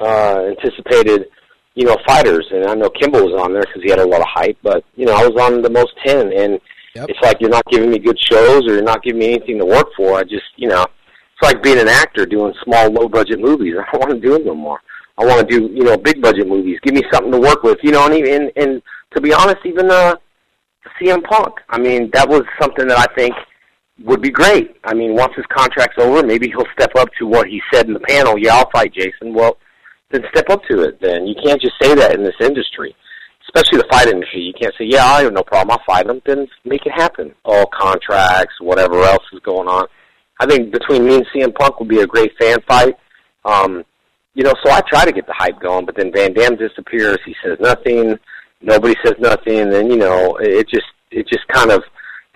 [0.00, 1.26] uh, anticipated,
[1.74, 4.20] you know, fighters, and I know Kimbo was on there because he had a lot
[4.20, 4.58] of hype.
[4.62, 6.58] But you know, I was on the most ten, and
[6.94, 7.10] Yep.
[7.10, 9.66] it's like you're not giving me good shows, or you're not giving me anything to
[9.66, 10.18] work for.
[10.18, 13.74] I just, you know, it's like being an actor doing small, low budget movies.
[13.78, 14.80] I don't want to do it no more.
[15.18, 16.78] I want to do, you know, big budget movies.
[16.82, 18.82] Give me something to work with, you know, and even and
[19.14, 20.16] to be honest, even uh,
[21.00, 21.54] CM Punk.
[21.68, 23.34] I mean, that was something that I think
[24.04, 24.76] would be great.
[24.84, 27.94] I mean, once his contract's over, maybe he'll step up to what he said in
[27.94, 28.38] the panel.
[28.38, 29.34] Yeah, I'll fight Jason.
[29.34, 29.58] Well,
[30.10, 31.00] then step up to it.
[31.00, 32.94] Then you can't just say that in this industry,
[33.48, 34.40] especially the fight industry.
[34.42, 35.70] You can't say, "Yeah, I have no problem.
[35.78, 37.34] I'll fight him." Then make it happen.
[37.44, 39.86] All contracts, whatever else is going on.
[40.40, 42.94] I think between me and CM Punk would be a great fan fight.
[43.44, 43.84] Um,
[44.34, 47.18] you know, so I try to get the hype going, but then Van Damme disappears.
[47.24, 48.18] He says nothing.
[48.60, 51.82] Nobody says nothing, and then you know, it it just it just kind of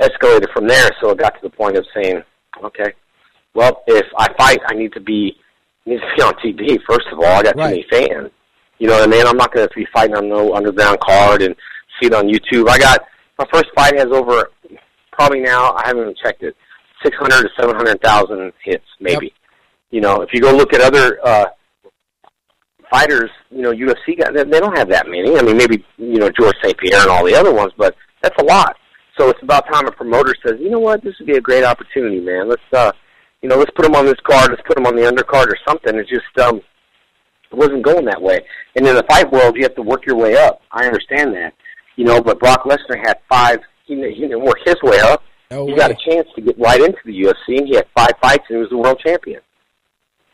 [0.01, 0.91] escalated from there.
[1.01, 2.23] So it got to the point of saying,
[2.65, 2.93] okay,
[3.55, 5.37] well, if I fight, I need to be
[5.87, 6.79] need to be on TV.
[6.89, 7.85] First of all, I got Right.
[7.91, 8.31] too many fans.
[8.83, 9.25] You know what I mean?
[9.25, 11.55] I'm not going to be fighting on no underground card and
[12.01, 12.69] see it on YouTube.
[12.69, 13.05] I got
[13.39, 14.51] my first fight has over
[15.13, 15.73] probably now.
[15.75, 16.57] I haven't even checked it.
[17.05, 19.33] Six hundred to seven hundred thousand hits, maybe.
[19.93, 21.45] You know, if you go look at other uh,
[22.91, 25.39] fighters, you know, UFC guys, they, don't have that many.
[25.39, 26.77] I mean, maybe you know George St.
[26.77, 28.75] Pierre and all the other ones, but that's a lot.
[29.17, 31.63] So it's about time a promoter says, you know what, this would be a great
[31.63, 32.49] opportunity, man.
[32.49, 32.91] Let's, uh,
[33.43, 34.51] you know, let's put him on this card.
[34.51, 35.95] Let's put him on the undercard or something.
[35.95, 36.61] It just um,
[37.53, 38.39] it wasn't going that way.
[38.77, 40.61] And in the fight world, you have to work your way up.
[40.71, 41.53] I understand that,
[41.97, 42.21] you know.
[42.21, 43.61] But Brock Lesnar had five.
[43.87, 45.23] He he didn't work his way up.
[45.51, 45.79] No he way.
[45.79, 48.57] got a chance to get right into the UFC, and he had five fights, and
[48.57, 49.41] he was the world champion.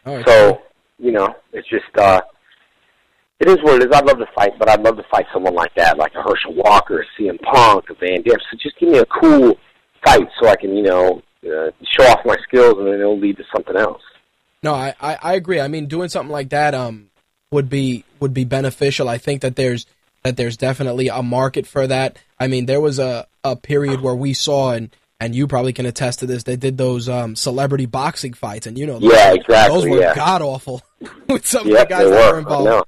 [0.04, 0.26] Right.
[0.26, 0.62] So,
[0.98, 2.20] you know, it's just uh
[3.40, 3.96] it is what it is.
[3.96, 6.54] I'd love to fight, but I'd love to fight someone like that, like a Herschel
[6.54, 8.38] Walker, a CM Punk, a Van Damme.
[8.50, 9.56] So just give me a cool
[10.04, 13.36] fight so I can, you know, uh, show off my skills, and then it'll lead
[13.36, 14.02] to something else.
[14.62, 15.60] No, I, I, I agree.
[15.60, 17.07] I mean, doing something like that um
[17.50, 19.08] would be would be beneficial.
[19.08, 19.86] I think that there's
[20.24, 22.18] that there's definitely a market for that.
[22.38, 25.86] I mean, there was a, a period where we saw and and you probably can
[25.86, 26.44] attest to this.
[26.44, 30.00] They did those um, celebrity boxing fights, and you know, those, Yeah, exactly, those were
[30.00, 30.14] yeah.
[30.14, 30.82] god awful
[31.28, 32.38] with some Yep, of the guys that were were.
[32.38, 32.64] Involved.
[32.66, 32.84] know.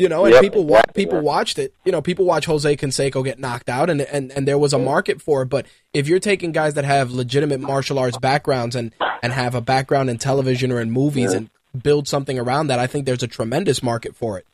[0.00, 1.22] You know, and Yep, people wa- exactly, people yeah.
[1.24, 1.72] watched it.
[1.84, 4.78] You know, people watch Jose Canseco get knocked out, and, and and there was a
[4.78, 5.46] market for it.
[5.46, 9.60] But if you're taking guys that have legitimate martial arts backgrounds and and have a
[9.60, 11.48] background in television or in movies and
[11.82, 14.46] build something around that, I think there's a tremendous market for it.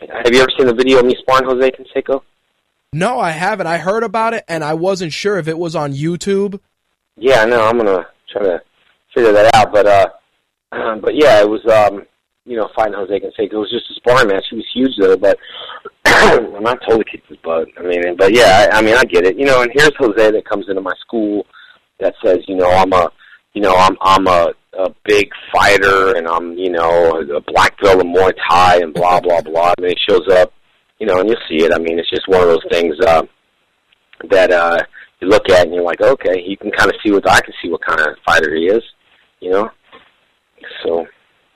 [0.00, 2.22] Have you ever seen the video of me sparring Jose Canseco?
[2.92, 3.66] No, I haven't.
[3.66, 6.60] I heard about it, and I wasn't sure if it was on YouTube.
[7.16, 7.66] Yeah, I know.
[7.66, 8.62] I'm gonna try to
[9.14, 10.08] figure that out, but uh,
[11.00, 12.06] but yeah, it was um,
[12.48, 13.52] you know, fighting Jose Canseco.
[13.52, 14.46] It was just a sparring match.
[14.50, 15.38] He was huge though, but
[16.06, 17.68] I'm not totally kicked his butt.
[17.76, 19.36] I mean, but yeah, I, I mean, I get it.
[19.38, 21.46] You know, and here's Jose that comes into my school
[22.00, 23.12] that says, you know, I'm a,
[23.54, 27.80] you know, I'm I'm a a big fighter and I'm, you know, a, a black
[27.80, 29.72] belt in Muay Thai and blah blah blah.
[29.76, 30.52] And then he shows up,
[30.98, 31.72] you know, and you'll see it.
[31.72, 33.22] I mean, it's just one of those things uh,
[34.30, 34.78] that uh,
[35.20, 37.54] you look at and you're like, okay, you can kind of see what I can
[37.62, 38.82] see what kind of fighter he is,
[39.40, 39.70] you know.
[40.84, 41.06] So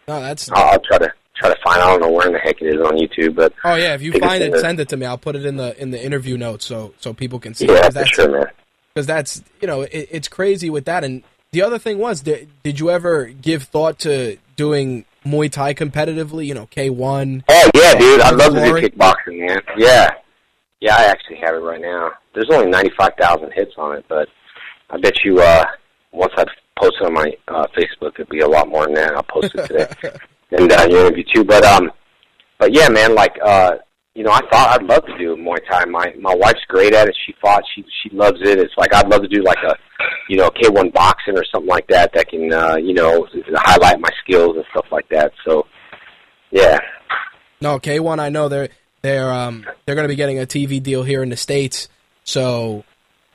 [0.08, 0.50] no, that's.
[0.50, 1.80] I'll, I'll try to try to find.
[1.80, 4.02] I don't know where in the heck it is on YouTube, but oh yeah, if
[4.02, 5.06] you find it, send it to me.
[5.06, 7.66] I'll put it in the in the interview notes so so people can see.
[7.66, 8.46] it, for that's, sure, man.
[8.94, 11.04] because that's you know it, it's crazy with that.
[11.04, 15.74] And the other thing was, did, did you ever give thought to doing Muay Thai
[15.74, 16.46] competitively?
[16.46, 17.44] You know, K one.
[17.48, 19.60] Oh yeah, dude, I'd love to do kickboxing, man.
[19.76, 20.10] Yeah,
[20.80, 22.10] yeah, I actually have it right now.
[22.34, 24.28] There's only ninety five thousand hits on it, but
[24.90, 25.64] I bet you uh
[26.12, 26.44] once I
[26.78, 29.14] post it on my uh, Facebook, it'll be a lot more than that.
[29.14, 29.88] I'll post it today
[30.52, 31.44] and uh, your interview too.
[31.44, 31.90] But um,
[32.58, 33.76] but yeah, man, like uh,
[34.14, 35.86] you know, I thought I'd love to do Muay Thai.
[35.86, 37.16] My my wife's great at it.
[37.26, 37.62] She fought.
[37.74, 38.58] She she loves it.
[38.58, 39.74] It's like I'd love to do like a
[40.28, 44.00] you know K one boxing or something like that that can uh, you know highlight
[44.00, 45.32] my skills and stuff like that.
[45.46, 45.66] So
[46.50, 46.78] yeah.
[47.60, 48.20] No, K one.
[48.20, 48.68] I know they're
[49.00, 51.88] they're um they're going to be getting a TV deal here in the states.
[52.24, 52.84] So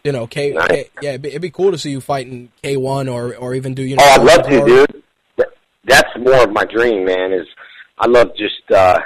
[0.04, 0.68] you know, K, Nice.
[0.68, 3.56] K yeah, it'd be, it'd be cool to see you fighting K one or or
[3.56, 4.04] even do you know.
[4.06, 5.04] Oh, I'd love to, dude.
[5.86, 7.34] That's more of my dream, man.
[7.34, 7.48] Is
[7.98, 9.00] I love just uh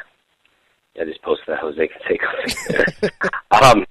[1.01, 3.09] I just posted that Jose can take Canseco.
[3.63, 3.85] um,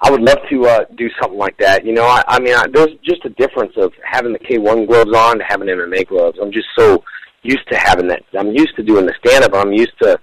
[0.00, 1.86] I would love to uh do something like that.
[1.86, 5.12] You know, I, I mean, I, there's just a difference of having the K1 gloves
[5.16, 6.38] on to having MMA gloves.
[6.40, 7.02] I'm just so
[7.42, 8.22] used to having that.
[8.38, 9.54] I'm used to doing the stand up.
[9.54, 10.18] I'm used to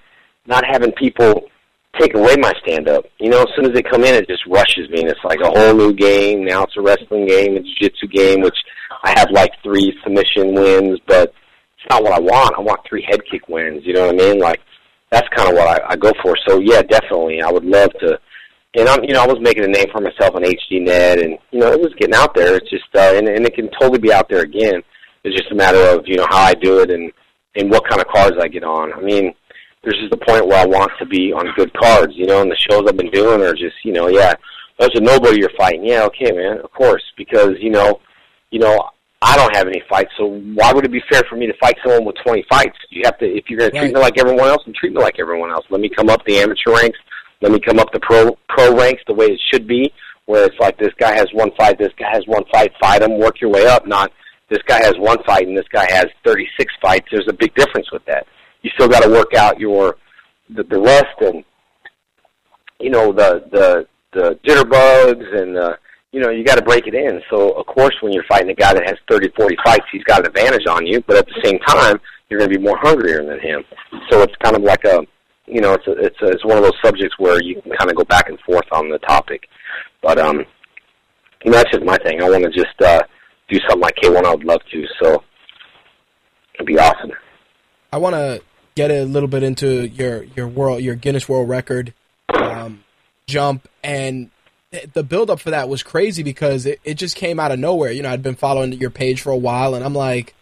[0.45, 1.43] not having people
[1.99, 3.05] take away my stand up.
[3.19, 5.39] You know, as soon as they come in, it just rushes me, and it's like
[5.41, 6.43] a whole new game.
[6.43, 8.57] Now it's a wrestling game, a jiu-jitsu game, which
[9.03, 11.33] I have like three submission wins, but
[11.77, 12.55] it's not what I want.
[12.57, 13.83] I want three head kick wins.
[13.85, 14.39] You know what I mean?
[14.39, 14.59] Like
[15.13, 16.35] that's kind of what I, I go for.
[16.47, 18.19] So yeah, definitely, I would love to.
[18.75, 21.59] And I'm, you know, I was making a name for myself on HDNet, and you
[21.59, 22.55] know, it was getting out there.
[22.55, 24.81] It's just, uh, and, and it can totally be out there again.
[25.23, 27.11] It's just a matter of you know how I do it and
[27.55, 28.91] and what kind of cards I get on.
[28.93, 29.31] I mean,
[29.83, 32.49] there's just a point where I want to be on good cards, you know, and
[32.49, 34.33] the shows I've been doing are just, you know, yeah,
[34.79, 35.85] that's a nobody you're fighting.
[35.85, 37.99] Yeah, okay, man, of course, because you know,
[38.49, 38.89] you know,
[39.25, 41.75] I don't have any fights, so why would it be fair for me to fight
[41.83, 42.77] someone with 20 fights?
[42.89, 43.95] You have to, if you're going to treat Right.
[43.95, 45.65] me like everyone else, then treat me like everyone else.
[45.69, 46.99] Let me come up the amateur ranks.
[47.41, 49.91] Let me come up the pro pro ranks the way it should be,
[50.25, 53.17] where it's like this guy has one fight, this guy has one fight, fight him,
[53.17, 53.87] work your way up.
[53.87, 54.11] Not
[54.49, 57.07] this guy has one fight and this guy has 36 fights.
[57.11, 58.27] There's a big difference with that.
[58.61, 59.97] You still got to work out your
[60.49, 61.43] the, the rest and
[62.79, 65.75] you know the the the jitterbugs and uh,
[66.13, 67.21] you know you got to break it in.
[67.29, 70.21] So of course, when you're fighting a guy that has 30, 40 fights, he's got
[70.21, 71.01] an advantage on you.
[71.01, 71.99] But at the same time,
[72.29, 73.63] you're going to be more hungrier than him.
[74.09, 75.01] So it's kind of like a
[75.47, 77.89] you know it's a, it's a, it's one of those subjects where you can kind
[77.89, 79.47] of go back and forth on the topic.
[80.01, 80.45] But um,
[81.43, 82.21] you know that's just my thing.
[82.21, 83.01] I want to just uh,
[83.49, 84.23] do something like K1.
[84.23, 84.85] I would love to.
[85.01, 85.23] So
[86.55, 87.11] it'd be awesome.
[87.91, 88.41] I want to
[88.75, 91.93] get a little bit into your your world your Guinness World Record
[92.29, 92.83] um,
[93.27, 94.29] jump and
[94.93, 97.91] the build up for that was crazy because it, it just came out of nowhere.
[97.91, 100.33] You know, I'd been following your page for a while and I'm like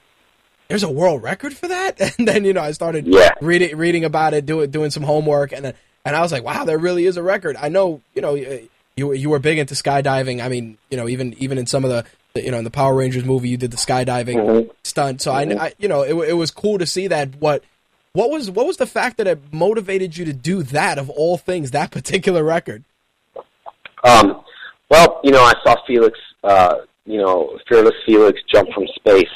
[0.68, 3.32] there's a world record for that and then you know I started Yeah.
[3.42, 5.74] reading reading about it doing doing some homework and then
[6.06, 7.56] and I was like wow there really is a record.
[7.60, 10.44] I know, you know, you you were big into skydiving.
[10.44, 12.06] I mean, you know, even even in some of the
[12.42, 14.70] you know, in the Power Rangers movie, you did the skydiving Mhm.
[14.86, 15.22] stunt.
[15.22, 17.36] So I, I, you know, it, it was cool to see that.
[17.40, 17.62] What,
[18.14, 21.38] what was, what was the fact that it motivated you to do that of all
[21.38, 22.86] things, that particular record?
[24.04, 24.44] Um,
[24.90, 29.30] well, you know, I saw Felix, uh, you know, fearless Felix jump from space,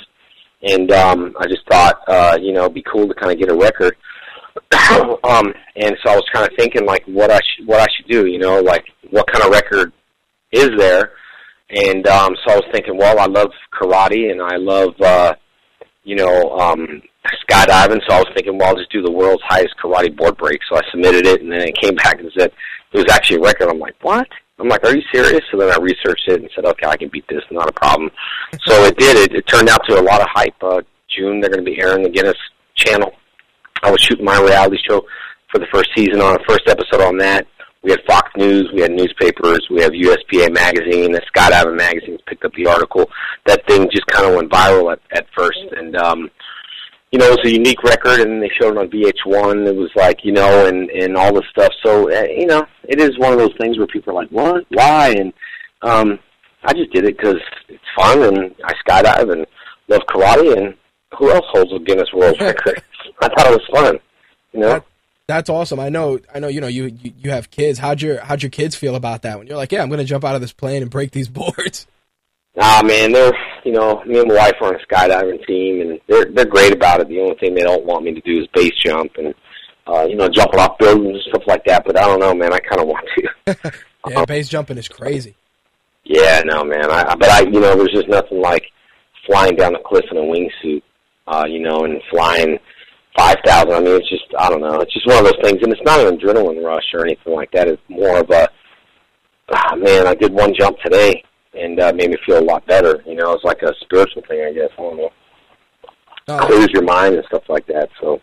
[0.63, 3.49] and um, I just thought, uh, you know, it'd be cool to kind of get
[3.49, 3.95] a record.
[5.23, 8.09] um, and so I was kind of thinking, like, what I should, what I should
[8.09, 9.91] do, you know, like, what kind of record
[10.51, 11.11] is there?
[11.69, 15.33] And um, so I was thinking, well, I love karate, and I love, uh,
[16.03, 17.01] you know, um,
[17.49, 18.01] skydiving.
[18.07, 20.59] So I was thinking, well, I'll just do the world's highest karate board break.
[20.69, 22.51] So I submitted it, and then it came back and said
[22.91, 23.69] it was actually a record.
[23.69, 24.27] I'm like, what?
[24.59, 25.41] I'm like, are you serious?
[25.51, 28.09] So then I researched it and said, okay, I can beat this, not a problem.
[28.65, 29.17] So it did.
[29.17, 30.55] It, it turned out to a lot of hype.
[30.61, 32.37] Uh, June, they're going to be airing the Guinness
[32.75, 33.11] Channel.
[33.83, 35.01] I was shooting my reality show
[35.51, 37.47] for the first season on the first episode on that.
[37.83, 42.43] We had Fox News, we had newspapers, we have USPA magazine, the Skydiving magazines picked
[42.43, 43.07] up the article.
[43.45, 46.31] That thing just kind of went viral at, at first, and um,
[47.11, 49.67] you know, it was a unique record, and they showed it on VH1.
[49.67, 51.71] It was like, you know, and and all this stuff.
[51.83, 54.65] So, uh, you know, it is one of those things where people are like, "What?
[54.69, 55.33] Why?" And
[55.81, 56.19] um,
[56.63, 57.39] I just did it because
[57.69, 59.45] it's fun, and I skydive and
[59.87, 60.75] love karate, and
[61.17, 62.81] who else holds a Guinness World Record?
[63.21, 63.99] I thought it was fun,
[64.51, 64.69] you know.
[64.69, 64.85] That,
[65.27, 65.79] that's awesome.
[65.79, 66.47] I know, I know.
[66.47, 67.79] You know, you, you you have kids.
[67.79, 69.37] How'd your how'd your kids feel about that?
[69.37, 71.29] When you're like, yeah, I'm going to jump out of this plane and break these
[71.29, 71.87] boards.
[72.57, 73.33] Ah, man, they're
[73.65, 76.73] you know, me and my wife are on a skydiving team, and they're they're great
[76.73, 77.09] about it.
[77.09, 79.33] The only thing they don't want me to do is base jump and
[79.87, 81.83] uh, you know, jumping off buildings and stuff like that.
[81.85, 82.53] But I don't know, man.
[82.53, 83.71] I kind of want to.
[84.07, 85.35] Yeah, base jumping is crazy.
[86.03, 86.91] Yeah, no, man.
[86.91, 88.63] I, but I, you know, there's just nothing like
[89.25, 90.83] flying down a cliff in a wingsuit.
[91.27, 92.59] uh, you know, and flying
[93.17, 93.73] five thousand.
[93.73, 94.79] I mean, it's just I don't know.
[94.79, 97.51] It's just one of those things, and it's not an adrenaline rush or anything like
[97.51, 97.67] that.
[97.67, 98.47] It's more of a
[99.51, 100.05] ah, man.
[100.07, 101.23] I did one jump today,
[101.57, 103.01] and uh, made me feel a lot better.
[103.05, 104.69] You know, it's like a spiritual thing, I guess.
[104.77, 105.09] I don't know.
[106.27, 107.89] Uh, Clears your mind and stuff like that.
[108.01, 108.19] So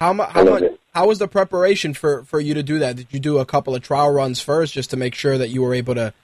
[0.00, 0.80] how mu- how much it.
[0.94, 2.96] how was the preparation for for you to do that?
[2.96, 5.62] Did you do a couple of trial runs first just to make sure that you
[5.62, 6.14] were able to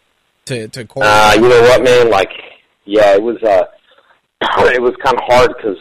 [0.46, 1.02] to to call?
[1.02, 2.10] Uh, you know what, man?
[2.10, 2.30] Like,
[2.84, 3.42] yeah, it was.
[3.42, 3.64] uh
[4.74, 5.78] It was kind of hard because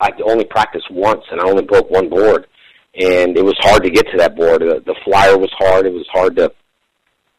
[0.00, 2.46] I only practiced once and I only broke one board,
[2.94, 4.60] and it was hard to get to that board.
[4.62, 5.86] The, the flyer was hard.
[5.86, 6.52] It was hard to,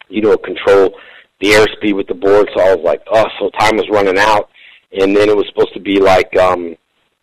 [0.09, 0.93] you know, control
[1.39, 2.49] the airspeed with the board.
[2.55, 4.49] So I was like, oh, so time was running out,
[4.91, 6.75] and then it was supposed to be like, um,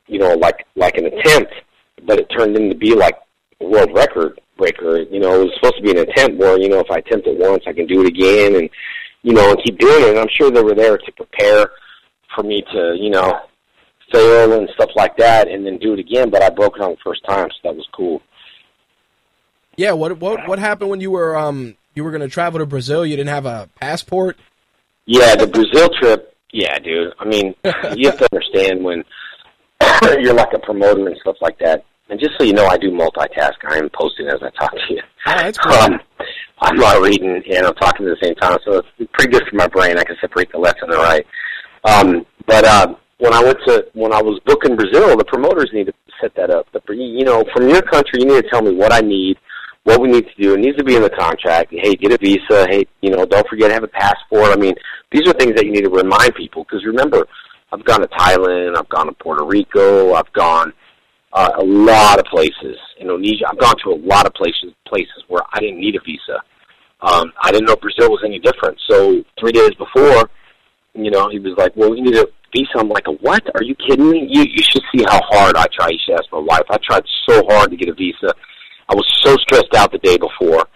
[0.07, 1.53] you know, like like an attempt,
[2.07, 3.16] but it turned into be like
[3.61, 5.03] a world record breaker.
[5.03, 7.27] You know, it was supposed to be an attempt where you know if I attempt
[7.27, 8.70] it once, I can do it again, and
[9.22, 10.11] you know, and keep doing it.
[10.11, 11.70] And I'm sure they were there to prepare
[12.35, 13.33] for me to, you know,
[14.12, 16.31] fail and stuff like that, and then do it again.
[16.31, 18.20] But I broke it on the first time, so that was cool.
[19.77, 19.92] yeah.
[19.92, 23.05] What what what happened when you were um you were going to travel to Brazil?
[23.07, 24.39] You didn't have a passport.
[25.07, 26.37] Yeah, the Brazil trip.
[26.53, 27.13] Yeah, dude.
[27.19, 27.55] I mean,
[27.97, 29.05] you have to understand when
[30.21, 31.85] you're like a promoter and stuff like that.
[32.11, 33.55] And just so you know, I do multitask.
[33.67, 35.01] I am posting as I talk to you.
[35.27, 35.73] Oh, that's cool.
[35.73, 36.01] Um,
[36.61, 39.57] I'm not reading and I'm talking at the same time, so it's pretty good for
[39.57, 39.99] my brain.
[39.99, 41.27] I can separate the left and the right.
[41.85, 45.87] Um, but uh, when I went to when I was booking Brazil, the promoters need
[45.87, 46.67] to set that up.
[46.73, 49.37] The, you know, from your country, you need to tell me what I need,
[49.85, 50.55] what we need to do.
[50.55, 51.73] It needs to be in the contract.
[51.73, 52.66] Hey, get a visa.
[52.68, 54.51] Hey, you know, don't forget have a passport.
[54.51, 54.75] I mean,
[55.12, 57.27] these are things that you need to remind people because remember,
[57.73, 60.73] I've gone to Thailand, I've gone to Puerto Rico, I've gone
[61.33, 62.79] uh, a lot of places.
[62.99, 63.44] Indonesia.
[63.51, 66.40] I've gone to a lot of places places where I didn't need a visa.
[67.01, 68.79] Um, I didn't know Brazil was any different.
[68.88, 70.31] So three days before,
[70.94, 73.42] you know, he was like, "Well, you need a visa." I'm like, what?
[73.55, 74.27] Are you kidding me?
[74.31, 76.64] You you should see how hard I try." You should ask my wife.
[76.70, 78.33] I tried so hard to get a visa.
[78.88, 80.66] I was so stressed out the day before.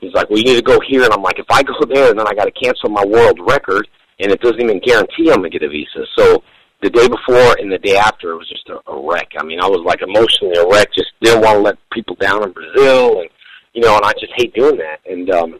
[0.00, 2.14] He's like, "Well, you need to go here," and I'm like, "If I go there,
[2.14, 3.88] then I got to cancel my world record,
[4.20, 6.42] and it doesn't even guarantee I'm gonna get a visa." So
[6.82, 9.32] the day before and the day after, it was just a, a wreck.
[9.38, 10.88] I mean, I was like emotionally a wreck.
[10.94, 13.30] Just didn't want to let people down in Brazil, and
[13.74, 15.00] you know, and I just hate doing that.
[15.10, 15.58] And um,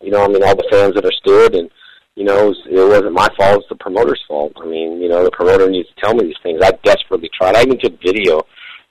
[0.00, 1.70] you know, I mean, all the fans that are stood, and
[2.14, 4.52] you know, it, was, it wasn't my fault; it's the promoter's fault.
[4.56, 6.60] I mean, you know, the promoter needs to tell me these things.
[6.62, 7.56] I desperately tried.
[7.56, 8.40] I even took video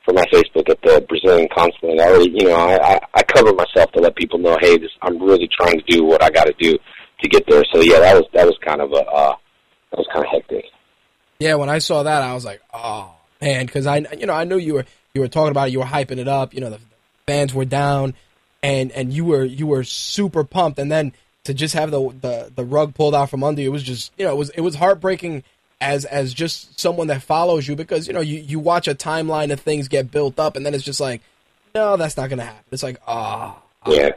[0.05, 1.99] for my Facebook at the Brazilian consulate.
[1.99, 4.91] I already, you know, I, I, I covered myself to let people know, hey, this,
[5.01, 6.77] I'm really trying to do what I got to do
[7.21, 7.63] to get there.
[7.73, 9.35] So yeah, that was that was kind of a uh,
[9.91, 10.65] that was kind of hectic.
[11.39, 14.43] Yeah, when I saw that, I was like, oh man, because I you know I
[14.43, 16.53] knew you were you were talking about it, you were hyping it up.
[16.53, 16.79] You know, the
[17.25, 18.13] fans were down,
[18.61, 21.13] and and you were you were super pumped, and then
[21.45, 24.11] to just have the the the rug pulled out from under you it was just
[24.17, 25.43] you know it was it was heartbreaking
[25.85, 29.51] as as just someone that follows you because you know you you watch a timeline
[29.53, 31.21] of things get built up, and then it's just like,
[31.75, 32.63] no, that's not gonna happen.
[32.71, 33.61] It's like, ah.
[33.87, 34.09] Yeah.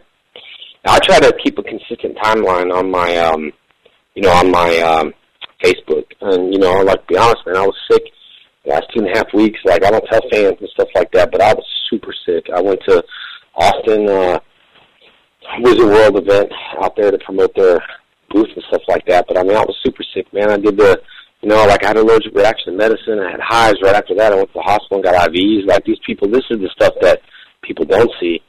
[0.86, 3.52] I try to keep a consistent timeline on my, um,
[4.14, 5.12] you know, on my um,
[5.62, 6.04] Facebook.
[6.22, 8.02] And you know, like to be honest, man, I was sick
[8.64, 9.58] the last two and a half weeks.
[9.64, 12.46] Like I don't tell fans and stuff like that, but I was super sick.
[12.54, 13.04] I went to
[13.56, 14.40] Austin uh,
[15.60, 16.50] Wizard World event
[16.80, 17.82] out there to promote their
[18.30, 19.26] booth and stuff like that.
[19.28, 20.50] But I mean, I was super sick, man.
[20.50, 21.00] I did the,
[21.40, 23.20] you know, like I had an allergic reaction to medicine.
[23.20, 24.32] I had hives right after that.
[24.32, 25.66] I went to the hospital and got IVs.
[25.66, 27.20] Like these people, this is the stuff that
[27.62, 28.40] people don't see.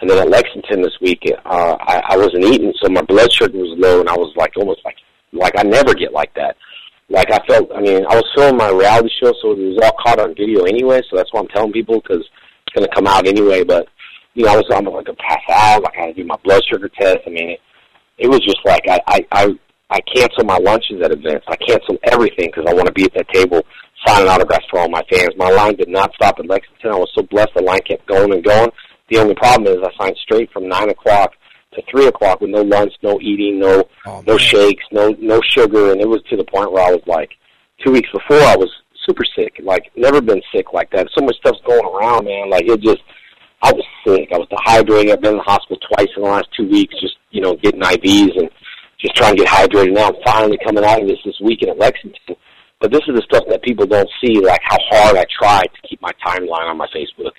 [0.00, 3.56] And then at Lexington this week, uh, I, I wasn't eating, so my blood sugar
[3.56, 4.96] was low, and I was like almost like
[5.32, 6.56] like I never get like that.
[7.08, 9.96] Like I felt, I mean, I was filming my reality show, so it was all
[10.04, 11.00] caught on video anyway.
[11.08, 13.64] So that's why I'm telling people because it's going to come out anyway.
[13.64, 13.88] But
[14.34, 15.82] you know, I was almost like a pass out.
[15.82, 17.18] Like I had to do my blood sugar test.
[17.26, 17.60] I mean, it,
[18.18, 19.58] it was just like I I I,
[19.90, 21.44] I cancel my lunches at events.
[21.48, 23.62] I cancel everything because I want to be at that table
[24.06, 25.30] signing autographs for all my fans.
[25.36, 26.92] My line did not stop in Lexington.
[26.92, 27.50] I was so blessed.
[27.56, 28.70] The line kept going and going.
[29.10, 31.32] The only problem is I signed straight from nine o'clock
[31.74, 34.38] to three o'clock with no lunch, no eating, no Oh, no man.
[34.38, 37.30] shakes, no no sugar, and it was to the point where I was like,
[37.84, 38.70] two weeks before I was
[39.06, 41.06] super sick, like never been sick like that.
[41.16, 42.50] So much stuff's going around, man.
[42.50, 43.02] Like it just,
[43.62, 44.30] I was sick.
[44.32, 45.12] I was dehydrated.
[45.12, 47.80] I've been in the hospital twice in the last two weeks, just you know, getting
[47.82, 48.50] IVs and
[49.06, 49.94] just trying to get hydrated.
[49.94, 52.36] Now I'm finally coming out of this this weekend at Lexington.
[52.80, 55.88] But this is the stuff that people don't see, like how hard I try to
[55.88, 57.32] keep my timeline on my Facebook.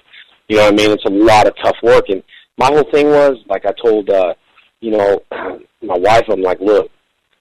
[0.47, 0.91] You know what I mean?
[0.91, 2.05] It's a lot of tough work.
[2.09, 2.23] And
[2.57, 4.33] my whole thing was, like I told, uh,
[4.79, 5.21] you know,
[5.83, 6.89] my wife, I'm like, look,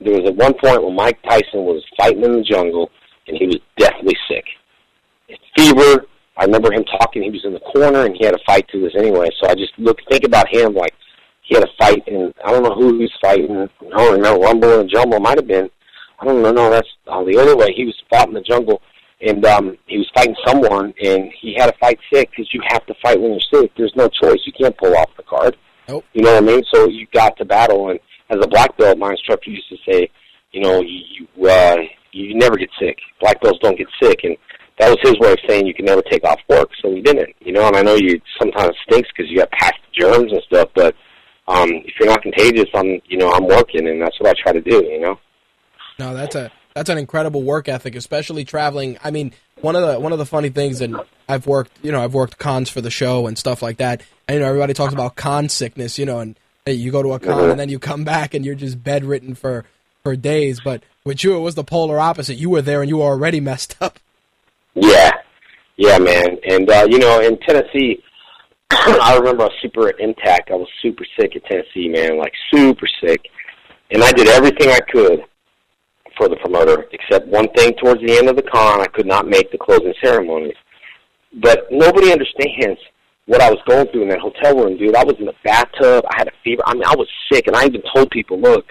[0.01, 2.91] there was at one point when Mike Tyson was fighting in the jungle
[3.29, 4.45] and he was deathly sick.
[5.57, 6.05] Fever.
[6.39, 7.23] I remember him talking.
[7.23, 9.31] He was in the corner and he had a fight to this anyway.
[9.41, 10.93] So I just look, think about him like
[11.47, 13.57] he had a fight and I don't know who he was fighting.
[13.57, 15.71] I don't remember Rumble and Jumble might have been.
[16.19, 16.53] I don't know.
[16.53, 17.73] No, that's uh, the other way.
[17.75, 18.81] He was fought in the jungle
[19.21, 22.85] and um, he was fighting someone, and he had to fight sick because you have
[22.87, 23.73] to fight when you're sick.
[23.77, 24.39] There's no choice.
[24.45, 25.57] You can't pull off the card.
[25.89, 26.05] Nope.
[26.13, 26.63] You know what I mean?
[26.73, 27.99] So you got to battle, and
[28.31, 30.11] as a black belt, my instructor used to say,
[30.53, 31.77] you know, you you, uh,
[32.13, 32.99] you never get sick.
[33.21, 34.37] Black belts don't get sick, and
[34.79, 36.69] that was his way of saying you can never take off work.
[36.83, 37.35] So we didn't.
[37.41, 40.69] You know, and I know you sometimes stinks because you got past germs and stuff,
[40.75, 40.95] but
[41.49, 44.53] um, if you're not contagious, I'm you know I'm working, and that's what I try
[44.53, 44.85] to do.
[44.85, 45.19] You know.
[45.99, 48.99] No, that's a that's an incredible work ethic, especially traveling.
[49.03, 50.97] I mean, one of the one of the funny things, and
[51.29, 54.03] I've worked, you know, I've worked cons for the show and stuff like that.
[54.29, 57.15] And you know, everybody talks about con sickness, you know, and hey, you go to
[57.15, 59.65] a con and then you come back and you're just bedridden for
[60.03, 60.61] for days.
[60.63, 62.35] But with you, it was the polar opposite.
[62.35, 63.99] You were there and you were already messed up.
[64.75, 65.13] Yeah,
[65.77, 66.37] yeah, man.
[66.47, 68.03] And uh, you know, in Tennessee,
[68.71, 70.51] I remember I was super intact.
[70.51, 73.29] I was super sick at Tennessee, man, like super sick.
[73.91, 75.21] And I did everything I could
[76.17, 79.29] for the promoter, except one thing towards the end of the con, I could not
[79.29, 80.57] make the closing ceremonies.
[81.35, 82.81] But nobody understands
[83.27, 84.97] what I was going through in that hotel room, dude.
[84.97, 86.05] I was in the bathtub.
[86.09, 86.63] I had a fever.
[86.65, 88.65] I mean, I was sick, and I even told people, look,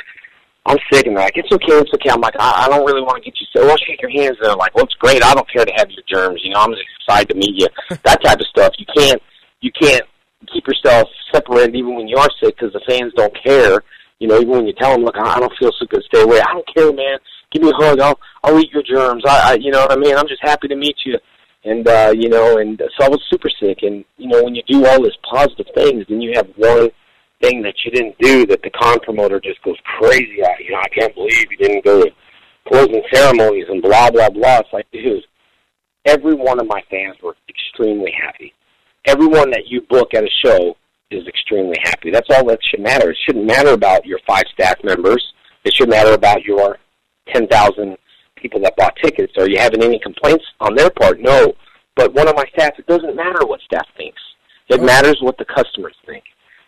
[0.66, 1.06] I'm sick.
[1.06, 2.10] And they're like, it's okay, it's okay.
[2.10, 3.62] I'm like, I, I don't really want to get you sick.
[3.62, 4.38] Well, shake your hands.
[4.40, 5.24] And they're like, well, it's great.
[5.24, 6.42] I don't care to have your germs.
[6.44, 7.68] You know, I'm just excited to meet you.
[8.04, 8.74] that type of stuff.
[8.80, 9.22] You can't,
[9.66, 10.06] you can't
[10.54, 13.82] keep yourself separated even when you are sick because the fans don't care.
[14.20, 16.40] You know, even when you tell them, look, I don't feel so good, stay away.
[16.40, 17.18] I don't care, man
[17.56, 18.00] give me a hug.
[18.00, 19.24] I'll I'll eat your germs.
[19.26, 20.16] I, I you know what I mean.
[20.16, 21.18] I'm just happy to meet you.
[21.64, 23.80] And uh, you know, and so I was super sick.
[23.82, 26.90] And you know, when you do all this positive things, then you have one
[27.42, 30.60] thing that you didn't do that the con promoter just goes crazy at.
[30.60, 32.12] You know, I can't believe you didn't go to
[32.68, 34.60] closing ceremonies and blah blah blah.
[34.60, 35.24] It's like, dude,
[36.06, 38.54] every one of my fans were extremely happy.
[39.08, 40.76] Everyone that you book at a show
[41.12, 42.12] is extremely happy.
[42.12, 43.12] That's all that should matter.
[43.12, 45.24] It shouldn't matter about your five staff members.
[45.64, 46.78] It should matter about your
[47.34, 47.98] 10,000
[48.36, 49.34] people that bought tickets.
[49.38, 51.20] Are you having any complaints on their part?
[51.20, 51.54] No.
[51.96, 54.22] But one of my staff, it doesn't matter what staff thinks.
[54.70, 56.24] It matters what the customers think.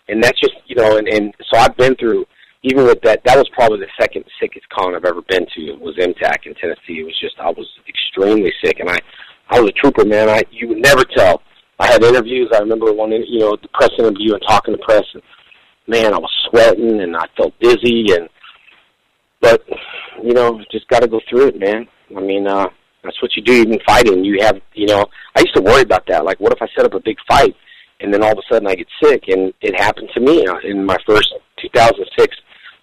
[0.07, 2.25] And that's just, you know, and, and so I've been through,
[2.63, 5.61] even with that, that was probably the second sickest con I've ever been to.
[5.73, 7.01] It was MTAC in Tennessee.
[7.01, 8.79] It was just, I was extremely sick.
[8.79, 8.99] And I,
[9.49, 10.29] I was a trooper, man.
[10.29, 11.41] I, you would never tell.
[11.79, 12.49] I had interviews.
[12.53, 15.05] I remember one, you know, the press interview and talking to the press.
[15.13, 15.23] And
[15.87, 18.29] man, I was sweating and I felt dizzy and
[19.39, 19.61] but
[20.23, 21.87] you know, just got to go through it, man.
[22.15, 22.67] I mean, uh,
[23.03, 23.53] that's what you do.
[23.53, 25.05] Even fighting, you have, you know,
[25.35, 26.25] I used to worry about that.
[26.25, 27.55] Like, what if I set up a big fight
[27.99, 29.23] and then all of a sudden I get sick?
[29.27, 32.35] And it happened to me uh, in my first 2006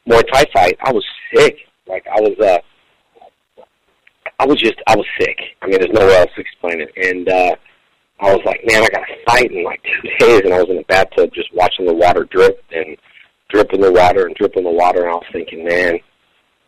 [0.09, 0.79] Muay Thai fight.
[0.85, 1.57] I was sick.
[1.87, 3.63] Like, I was, uh,
[4.39, 5.39] I was just, I was sick.
[5.63, 6.93] I mean, there's no way else to explain it.
[6.97, 7.57] And uh,
[8.21, 10.43] I was like, man, I got to fight in like two days.
[10.45, 12.97] And I was in the bathtub just watching the water drip and
[13.51, 15.03] dripping the water and dripping the water.
[15.03, 15.99] And I was thinking, man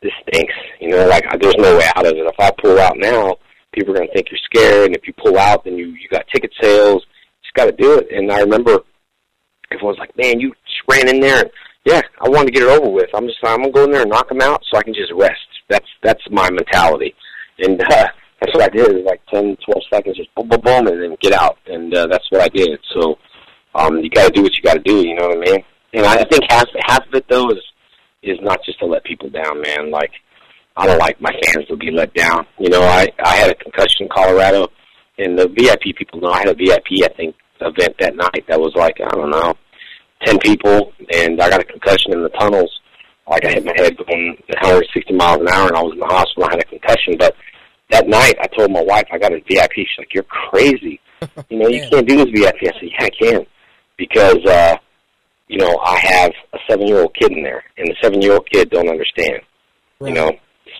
[0.02, 0.54] this stinks.
[0.80, 2.26] You know, like there's no way out of it.
[2.26, 3.36] If I pull out now,
[3.72, 6.26] people are to think you're scared, and if you pull out, then you you got
[6.32, 7.04] ticket sales.
[7.04, 8.08] You just got to do it.
[8.10, 8.80] And I remember
[9.70, 11.50] everyone's like, "Man, you just ran in there." And,
[11.84, 13.10] yeah, I wanted to get it over with.
[13.14, 15.12] I'm just I'm gonna go in there and knock them out so I can just
[15.14, 15.46] rest.
[15.68, 17.14] That's that's my mentality,
[17.58, 18.06] and uh,
[18.40, 18.88] that's what I did.
[18.88, 21.58] It was like ten, twelve seconds, just boom, boom, boom, and then get out.
[21.66, 22.78] And uh, that's what I did.
[22.94, 23.18] So
[23.74, 25.06] um, you got to do what you got to do.
[25.06, 25.64] You know what I mean?
[25.94, 27.62] And I think half half of it though is
[28.22, 29.90] is not just to let people down, man.
[29.90, 30.10] Like
[30.76, 32.46] I don't like my fans to be let down.
[32.58, 34.68] You know, I I had a concussion in Colorado,
[35.18, 38.60] and the VIP people know I had a VIP I think event that night that
[38.60, 39.54] was like I don't know,
[40.24, 42.70] ten people, and I got a concussion in the tunnels.
[43.28, 46.06] Like I hit my head going 160 miles an hour, and I was in the
[46.06, 46.44] hospital.
[46.44, 47.34] I had a concussion, but
[47.90, 49.72] that night I told my wife I got a VIP.
[49.76, 51.00] She's like, "You're crazy.
[51.48, 53.46] You know, you can't do this VIP." I said, "Yeah, I can,"
[53.96, 54.76] because uh,
[55.48, 58.32] you know, I have a seven year old kid in there, and the seven year
[58.32, 59.40] old kid don't understand.
[60.00, 60.08] Right.
[60.10, 60.32] You know,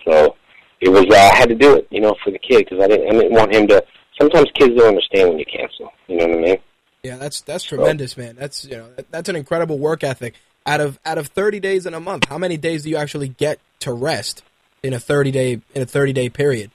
[0.05, 0.35] so
[0.81, 2.87] it was uh, I had to do it, you know, for the kid because I
[2.87, 3.83] didn't I didn't want him to.
[4.19, 5.91] Sometimes kids don't understand when you cancel.
[6.07, 6.57] You know what I mean?
[7.03, 8.35] Yeah, that's that's tremendous, man.
[8.35, 10.35] That's you know that, that's an incredible work ethic.
[10.65, 13.29] Out of out of thirty days in a month, how many days do you actually
[13.29, 14.43] get to rest
[14.83, 16.71] in a thirty day in a thirty day period?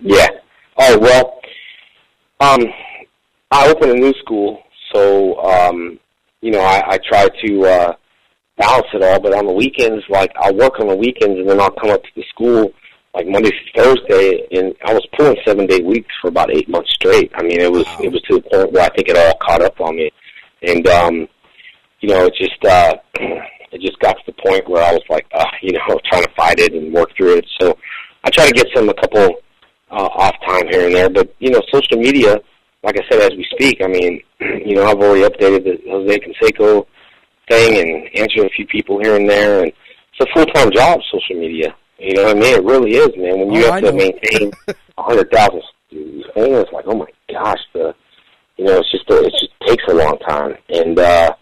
[0.00, 0.28] Yeah.
[0.78, 1.40] Oh well.
[2.40, 2.64] Um,
[3.50, 5.98] I opened a new school, so um,
[6.40, 7.92] you know, I, I try to uh,
[8.58, 9.20] balance it all.
[9.20, 12.02] But on the weekends, like I'll work on the weekends, and then I'll come up
[12.02, 12.72] to the school
[13.14, 16.90] like Monday through Thursday, and I was pulling seven day weeks for about eight months
[16.92, 17.32] straight.
[17.34, 18.00] I mean, it was wow.
[18.02, 20.10] it was to the point where I think it all caught up on me,
[20.62, 21.28] and um,
[22.00, 22.94] you know, it just uh,
[23.72, 26.32] it just got to the point where I was like, uh, you know, trying to
[26.36, 27.46] fight it and work through it.
[27.58, 27.78] So
[28.24, 29.36] I try to get some a couple
[29.90, 32.38] uh, off time here and there, but you know, social media
[32.86, 34.20] like I said, as we speak, I mean,
[34.64, 36.86] you know, I've already updated the Jose Canseco
[37.48, 41.00] thing and answered a few people here and there, and it's a full time job,
[41.10, 41.74] social media.
[41.98, 42.54] You know what I mean?
[42.54, 43.40] It really is, man.
[43.40, 43.96] When you Oh, have I to know.
[43.96, 44.52] maintain
[44.98, 47.92] a hundred thousand fans, it's like, oh my gosh, the
[48.56, 51.34] you know, it's just a, it just takes a long time, and uh,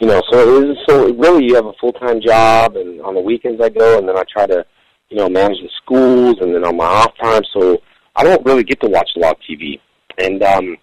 [0.00, 3.14] you know, so it is so really you have a full time job, and on
[3.14, 4.66] the weekends I go, and then I try to
[5.08, 7.78] you know manage the schools, and then on my off time, so
[8.14, 9.80] I don't really get to watch a lot of TV,
[10.18, 10.76] and um,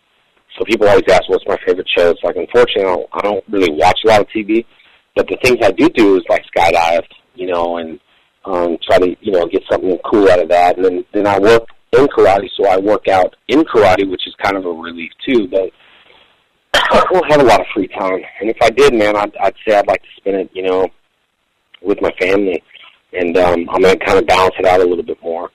[0.58, 2.12] so people always ask what's my favorite show.
[2.12, 4.66] It's like unfortunately I don't, I don't really watch a lot of TV,
[5.16, 7.04] but the things I do do is like skydive,
[7.36, 8.00] you know, and
[8.46, 11.40] um, try to you know get something cool out of that, and then then I
[11.40, 11.64] work
[11.94, 15.48] in karate, so I work out in karate, which is kind of a relief too.
[15.48, 15.70] But
[16.74, 19.56] I don't have a lot of free time, and if I did, man, I'd, I'd
[19.68, 20.88] say I'd like to spend it, you know,
[21.82, 22.64] with my family,
[23.14, 25.50] and um, I'm gonna kind of balance it out a little bit more.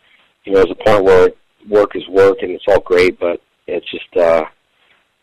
[0.44, 1.30] You know, there's a point where
[1.68, 4.44] work is work, and it's all great, but it's just, uh,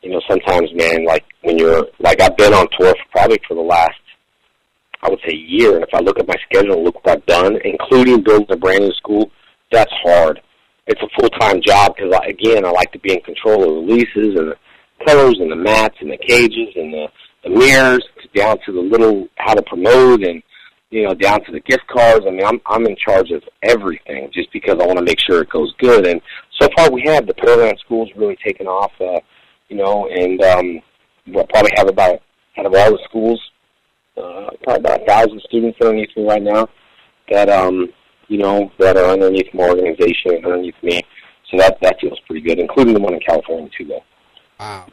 [0.01, 3.55] you know, sometimes, man, like when you're like I've been on tour for probably for
[3.55, 3.95] the last
[5.05, 5.75] I would say year.
[5.75, 8.57] And if I look at my schedule and look what I've done, including building a
[8.57, 9.29] brand new school,
[9.71, 10.41] that's hard.
[10.87, 13.93] It's a full time job because again, I like to be in control of the
[13.93, 14.57] releases and the
[15.05, 17.07] colors and the mats and the cages and the,
[17.43, 18.03] the mirrors
[18.35, 20.41] down to the little how to promote and
[20.95, 22.25] you know down to the gift cards.
[22.25, 25.41] I mean, I'm I'm in charge of everything just because I want to make sure
[25.41, 26.07] it goes good.
[26.07, 26.21] And
[26.59, 28.93] so far, we have the Pearland School's really taken off.
[28.99, 29.19] Uh,
[29.67, 30.79] you know, and um,
[31.27, 32.21] we'll probably have about
[32.57, 33.41] out of all the schools
[34.17, 36.69] uh, probably about a thousand students underneath me right now
[37.29, 37.87] that um
[38.29, 41.01] you know that are underneath my organization and underneath me.
[41.51, 44.03] So that that feels pretty good, including the one in California too, though.
[44.59, 44.87] Wow,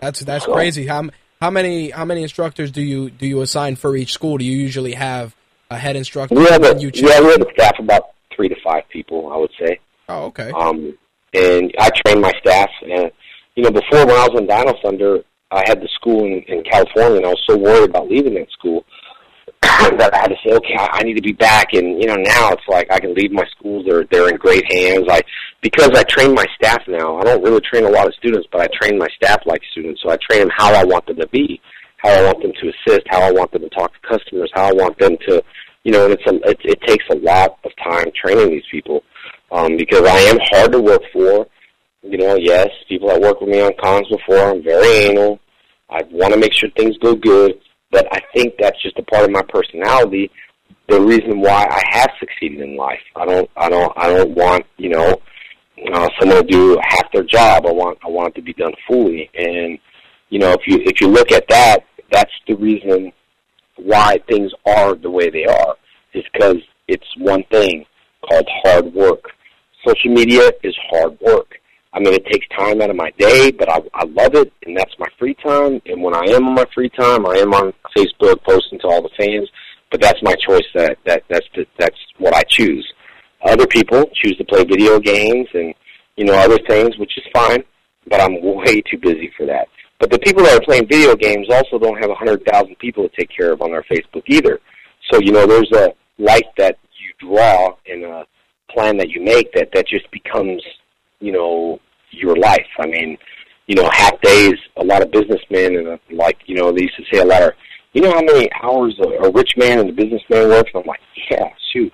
[0.00, 0.86] that's that's crazy.
[0.86, 1.08] How
[1.40, 4.38] how many how many instructors do you do you assign for each school?
[4.38, 5.35] Do you usually have
[5.70, 6.34] a head instructor?
[6.34, 9.32] We have a you yeah we have a staff of about three to five people,
[9.32, 9.80] I would say.
[10.08, 10.50] Oh, okay.
[10.50, 10.96] Um,
[11.34, 13.10] and I train my staff, and
[13.54, 16.62] you know before when I was in Dino Thunder, I had the school in, in
[16.64, 18.84] California, and I was so worried about leaving that school
[19.62, 21.72] that I had to say, okay, I, I need to be back.
[21.72, 24.64] And you know, now it's like I can leave my schools; they're they're in great
[24.72, 25.06] hands.
[25.08, 25.22] I
[25.62, 27.18] because I train my staff now.
[27.18, 30.00] I don't really train a lot of students, but I train my staff like students.
[30.02, 31.60] So I train them how I want them to be,
[32.06, 34.68] how I want them to assist, how I want them to talk to customers, how
[34.68, 35.42] I want them to,
[35.84, 36.04] you know.
[36.04, 39.02] And it's a it, it takes a lot of time training these people
[39.50, 41.46] um, because I am hard to work for.
[42.02, 45.40] You know, yes, people that work with me on cons before, I'm very anal.
[45.90, 47.58] I want to make sure things go good,
[47.90, 50.30] but I think that's just a part of my personality.
[50.88, 53.00] The reason why I have succeeded in life.
[53.16, 55.20] I don't, I don't, I don't want, you know,
[55.92, 57.66] uh, someone to do half their job.
[57.66, 59.28] I want, I want it to be done fully.
[59.34, 59.78] And
[60.30, 63.12] you know, if you if you look at that, that's the reason
[63.76, 65.76] why things are the way they are.
[66.14, 66.56] Is because
[66.88, 67.84] it's one thing
[68.28, 69.30] called hard work.
[69.86, 71.56] Social media is hard work.
[71.92, 74.76] I mean, it takes time out of my day, but I, I love it, and
[74.76, 75.80] that's my free time.
[75.86, 79.02] And when I am on my free time, I am on Facebook posting to all
[79.02, 79.48] the fans.
[79.90, 80.66] But that's my choice.
[80.74, 82.86] That that that's the, that's what I choose.
[83.44, 85.72] Other people choose to play video games and
[86.16, 87.62] you know other things, which is fine.
[88.08, 89.68] But I'm way too busy for that.
[89.98, 93.08] But the people that are playing video games also don't have a hundred thousand people
[93.08, 94.60] to take care of on their Facebook either.
[95.10, 98.26] So you know, there's a life that you draw and a
[98.70, 100.62] plan that you make that that just becomes
[101.20, 101.80] you know
[102.10, 102.66] your life.
[102.78, 103.16] I mean,
[103.66, 104.54] you know, half days.
[104.76, 107.42] A lot of businessmen and uh, like you know they used to say a lot
[107.42, 107.52] of,
[107.92, 110.70] you know, how many hours a, a rich man and a businessman works.
[110.74, 111.92] And I'm like, yeah, shoot,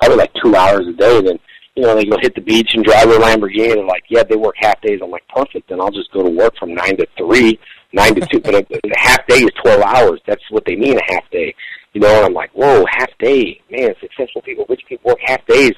[0.00, 1.20] probably like two hours a day.
[1.20, 1.38] Then
[1.74, 3.78] you know they go hit the beach and drive their Lamborghini.
[3.78, 5.00] And like, yeah, they work half days.
[5.02, 5.68] I'm like, perfect.
[5.68, 7.58] Then I'll just go to work from nine to three,
[7.92, 8.40] nine to two.
[8.40, 10.20] but a, a half day is twelve hours.
[10.26, 11.54] That's what they mean a half day.
[11.92, 13.94] You know, and I'm like, whoa, half day, man.
[14.00, 15.72] Successful people, rich people work half days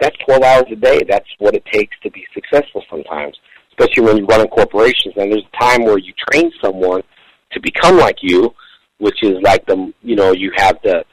[0.00, 1.02] that's 12 hours a day.
[1.08, 3.36] That's what it takes to be successful sometimes,
[3.70, 5.14] especially when you're running corporations.
[5.16, 7.02] And there's a time where you train someone
[7.52, 8.54] to become like you,
[8.98, 11.04] which is like the, you know, you have the,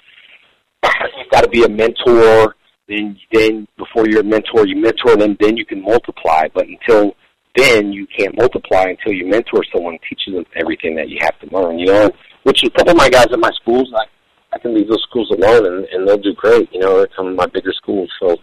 [0.84, 2.56] you've got to be a mentor.
[2.88, 6.48] Then, then before you're a mentor, you mentor them, then you can multiply.
[6.54, 7.16] But until
[7.56, 11.56] then, you can't multiply until you mentor someone, teaches them everything that you have to
[11.56, 12.12] learn, you know,
[12.44, 15.32] which a couple of my guys at my schools, I, I can leave those schools
[15.32, 16.70] alone and, and they'll do great.
[16.74, 18.12] You know, they're some of my bigger schools.
[18.20, 18.38] So,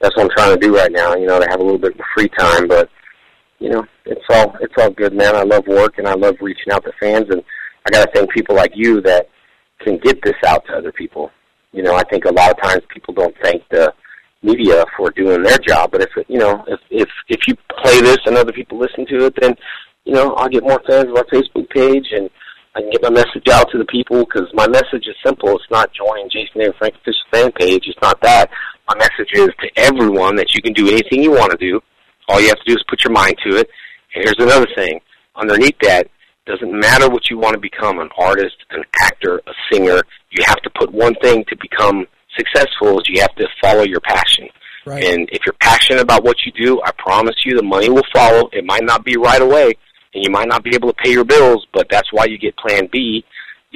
[0.00, 1.14] that's what I'm trying to do right now.
[1.14, 2.88] You know, to have a little bit of free time, but
[3.58, 5.36] you know, it's all it's all good, man.
[5.36, 7.42] I love work and I love reaching out to fans, and
[7.86, 9.28] I got to thank people like you that
[9.80, 11.30] can get this out to other people.
[11.72, 13.92] You know, I think a lot of times people don't thank the
[14.42, 18.18] media for doing their job, but if you know, if if if you play this
[18.26, 19.54] and other people listen to it, then
[20.04, 22.30] you know, I'll get more fans of our Facebook page and.
[22.72, 25.50] I can get my message out to the people because my message is simple.
[25.56, 27.82] It's not joining Jason and Frank Official fan page.
[27.88, 28.48] It's not that
[28.88, 31.80] my message is to everyone that you can do anything you want to do.
[32.28, 33.68] All you have to do is put your mind to it.
[34.14, 35.00] And here's another thing.
[35.36, 36.08] Underneath that,
[36.46, 40.60] doesn't matter what you want to become, an artist, an actor, a singer, you have
[40.62, 42.06] to put one thing to become
[42.36, 44.48] successful is you have to follow your passion.
[44.86, 45.04] Right.
[45.04, 48.48] And if you're passionate about what you do, I promise you the money will follow.
[48.52, 49.72] It might not be right away,
[50.14, 52.56] and you might not be able to pay your bills, but that's why you get
[52.56, 53.24] Plan B,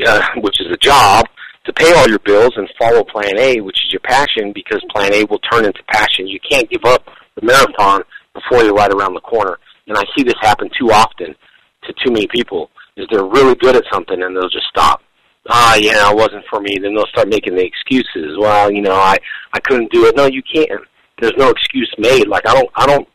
[0.06, 1.26] uh, which is a job,
[1.66, 5.12] to pay all your bills and follow Plan A, which is your passion, because Plan
[5.12, 6.26] A will turn into passion.
[6.26, 8.02] You can't give up the marathon
[8.32, 9.58] before you're right around the corner.
[9.86, 11.34] And I see this happen too often
[11.84, 15.02] to too many people, is they're really good at something and they'll just stop
[15.48, 16.78] ah, yeah, it wasn't for me.
[16.80, 18.36] Then they'll start making the excuses.
[18.38, 19.16] Well, you know, I
[19.52, 20.16] I couldn't do it.
[20.16, 20.70] No, you can't.
[21.20, 22.28] There's no excuse made.
[22.28, 23.08] Like I don't I don't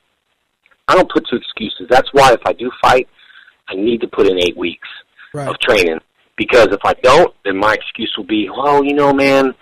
[0.88, 1.88] I don't put two excuses.
[1.90, 3.08] That's why if I do fight,
[3.68, 4.88] I need to put in eight weeks
[5.34, 5.48] right.
[5.48, 6.00] of training.
[6.36, 9.54] Because if I don't, then my excuse will be, well, you know, man,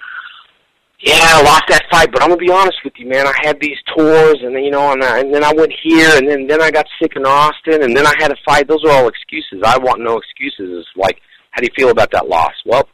[0.99, 3.28] yeah, I lost that fight, but I'm gonna be honest with you, man.
[3.28, 6.09] I had these tours, and then you know, and, I, and then I went here,
[6.18, 8.68] and then then I got sick in Austin, and then I had a fight.
[8.68, 9.61] Those are all excuses.
[9.63, 10.80] I want no excuses.
[10.80, 11.20] It's like
[11.58, 12.53] how do you feel about that loss?
[12.68, 12.88] Well,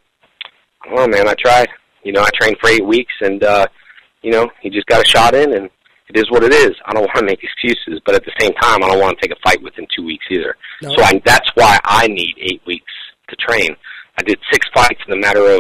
[0.89, 1.27] I man.
[1.27, 1.67] I tried.
[2.03, 3.67] You know, I trained for eight weeks, and uh,
[4.21, 5.69] you know, he just got a shot in, and
[6.07, 6.71] it is what it is.
[6.85, 9.27] I don't want to make excuses, but at the same time, I don't want to
[9.27, 10.55] take a fight within two weeks either.
[10.81, 10.95] No.
[10.95, 12.91] So I, that's why I need eight weeks
[13.29, 13.75] to train.
[14.17, 15.59] I did six fights in a matter of,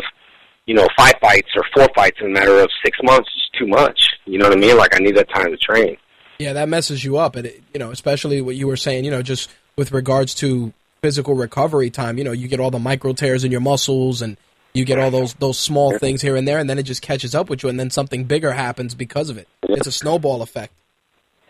[0.65, 3.29] you know, five fights or four fights in a matter of six months.
[3.35, 3.99] It's too much.
[4.25, 4.77] You know what I mean?
[4.77, 5.97] Like I need that time to train.
[6.39, 9.03] Yeah, that messes you up, and it, you know, especially what you were saying.
[9.03, 10.71] You know, just with regards to
[11.03, 12.17] physical recovery time.
[12.17, 14.37] You know, you get all the micro tears in your muscles and
[14.73, 17.35] you get all those those small things here and there, and then it just catches
[17.35, 19.47] up with you, and then something bigger happens because of it.
[19.63, 20.73] It's a snowball effect.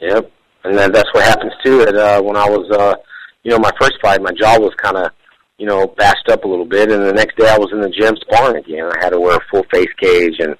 [0.01, 0.29] Yep,
[0.65, 1.85] and then that's what happens too.
[1.85, 2.95] That uh, when I was, uh,
[3.43, 5.11] you know, my first fight, my jaw was kind of,
[5.57, 7.89] you know, bashed up a little bit, and the next day I was in the
[7.89, 8.91] gym sparring again.
[8.91, 10.53] I had to wear a full face cage, and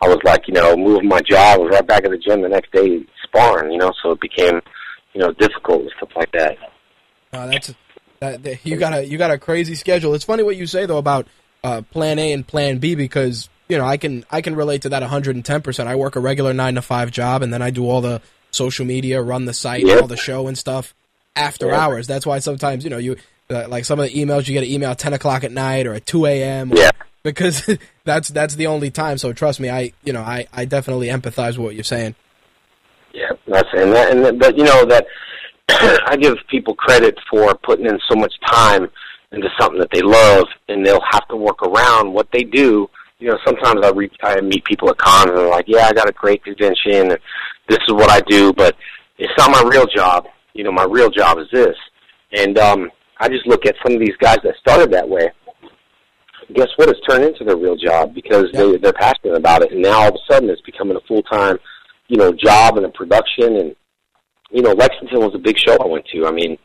[0.00, 1.52] I was like, you know, moving my jaw.
[1.52, 3.72] I was right back at the gym the next day sparring.
[3.72, 4.62] You know, so it became,
[5.12, 6.56] you know, difficult and stuff like that.
[7.30, 7.74] That's
[8.20, 10.14] that, that, you got a you got a crazy schedule.
[10.14, 11.26] It's funny what you say though about
[11.64, 14.90] uh, Plan A and Plan B because you know I can I can relate to
[14.90, 15.62] that 110.
[15.62, 18.20] percent I work a regular nine to five job and then I do all the
[18.50, 20.02] social media, run the site, yep.
[20.02, 20.94] all the show and stuff
[21.34, 21.78] after yep.
[21.78, 22.06] hours.
[22.06, 23.16] That's why sometimes you know you
[23.50, 25.86] uh, like some of the emails you get an email at 10 o'clock at night
[25.86, 26.72] or at 2 a.m.
[26.74, 26.90] Yeah.
[27.22, 27.68] Because
[28.04, 29.18] that's that's the only time.
[29.18, 32.14] So trust me, I you know I, I definitely empathize with what you're saying.
[33.12, 35.06] Yeah, that's and that, and but you know that
[35.68, 38.88] I give people credit for putting in so much time
[39.32, 42.88] into something that they love, and they'll have to work around what they do.
[43.18, 45.92] You know, sometimes I, re- I meet people at cons and they're like, "Yeah, I
[45.92, 47.18] got a great convention, and
[47.68, 48.76] this is what I do, but
[49.18, 50.26] it's not my real job.
[50.52, 51.74] You know, my real job is this."
[52.32, 55.28] And um, I just look at some of these guys that started that way.
[56.54, 56.88] Guess what?
[56.88, 58.60] It's turned into their real job because yeah.
[58.60, 61.22] they they're passionate about it, and now all of a sudden it's becoming a full
[61.22, 61.58] time,
[62.06, 63.76] you know, job and a production and
[64.50, 66.26] you know, Lexington was a big show I went to.
[66.26, 66.56] I mean,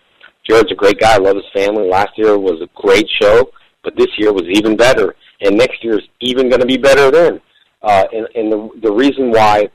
[0.47, 1.15] Jared's a great guy.
[1.15, 1.87] I love his family.
[1.87, 3.51] Last year was a great show,
[3.83, 7.11] but this year was even better, and next year is even going to be better
[7.11, 7.41] then.
[7.81, 9.69] Uh, and and the the reason why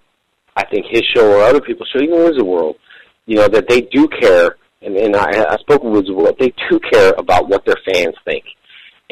[0.56, 2.76] I think his show or other people's show, even Wizard World,
[3.26, 6.52] you know, that they do care, and, and I, I spoke with Wizard World, they
[6.70, 8.44] do care about what their fans think.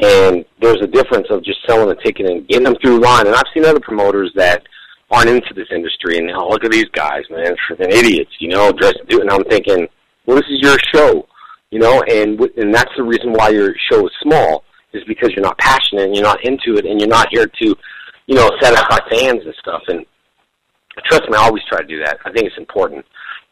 [0.01, 3.27] And there's a difference of just selling a ticket and getting them through line.
[3.27, 4.63] And I've seen other promoters that
[5.11, 8.71] aren't into this industry and oh, look at these guys, man, freaking idiots, you know,
[8.71, 9.87] dressed and I'm thinking,
[10.25, 11.27] well, this is your show,
[11.71, 15.45] you know, and and that's the reason why your show is small is because you're
[15.45, 17.75] not passionate and you're not into it and you're not here to,
[18.27, 19.81] you know, satisfy fans and stuff.
[19.87, 20.05] And
[21.05, 22.17] trust me, I always try to do that.
[22.25, 23.05] I think it's important,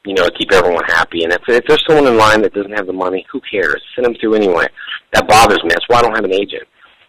[0.06, 1.24] you know, to keep everyone happy.
[1.24, 3.82] And if if there's someone in line that doesn't have the money, who cares?
[3.94, 4.68] Send them through anyway.
[5.12, 5.70] That bothers me.
[5.70, 6.64] That's why I don't have an agent.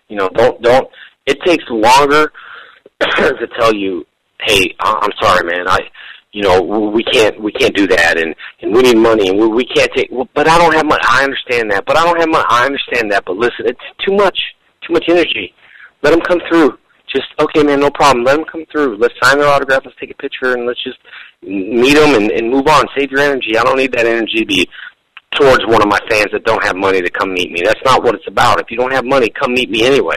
[0.09, 0.89] You know, don't don't.
[1.27, 2.31] It takes longer
[3.01, 4.07] to tell you
[4.47, 5.81] hey, I'm sorry, man, I,
[6.33, 9.47] you know, we can't, we can't do that, and and we need money, and we,
[9.47, 10.09] we can't take.
[10.11, 11.03] Well, but I don't have money.
[11.09, 12.45] I understand that, but I don't have money.
[12.49, 14.39] I understand that, but listen, it's too much,
[14.87, 15.55] too much energy.
[16.03, 16.79] Let them come through.
[17.15, 18.25] Just okay, man, no problem.
[18.25, 18.97] Let them come through.
[18.97, 19.83] Let's sign their autograph.
[19.85, 20.99] Let's take a picture, and let's just
[21.43, 22.85] meet them and, and move on.
[22.99, 23.57] Save your energy.
[23.57, 24.69] I don't need that energy to be
[25.39, 27.63] towards one of my fans that don't have money to come meet me.
[27.65, 28.61] That's not what it's about.
[28.61, 30.17] If you don't have money, come meet me anyway.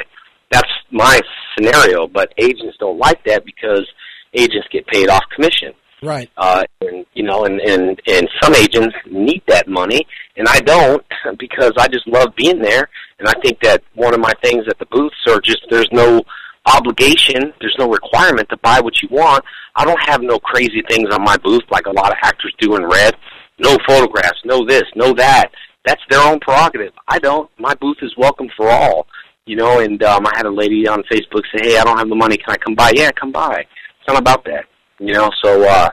[0.52, 1.20] That's my
[1.56, 2.08] scenario.
[2.08, 3.86] But agents don't like that because
[4.34, 5.74] agents get paid off commission.
[6.04, 6.30] Right.
[6.38, 10.06] Uh, and you know, and and and some agents need that money,
[10.36, 11.04] and I don't
[11.40, 12.88] because I just love being there.
[13.20, 16.22] And I think that one of my things at the booths are just there's no
[16.68, 19.44] obligation, there's no requirement to buy what you want.
[19.76, 22.76] I don't have no crazy things on my booth like a lot of actors do
[22.76, 23.16] in red.
[23.60, 25.50] No photographs, no this, no that.
[25.84, 26.94] That's their own prerogative.
[27.08, 27.50] I don't.
[27.58, 29.08] My booth is welcome for all.
[29.48, 32.10] You know, and um, I had a lady on Facebook say, "Hey, I don't have
[32.10, 32.38] the money.
[32.38, 33.66] Can I come by?" Yeah, come by
[34.08, 34.66] not about that.
[35.00, 35.90] You know, so uh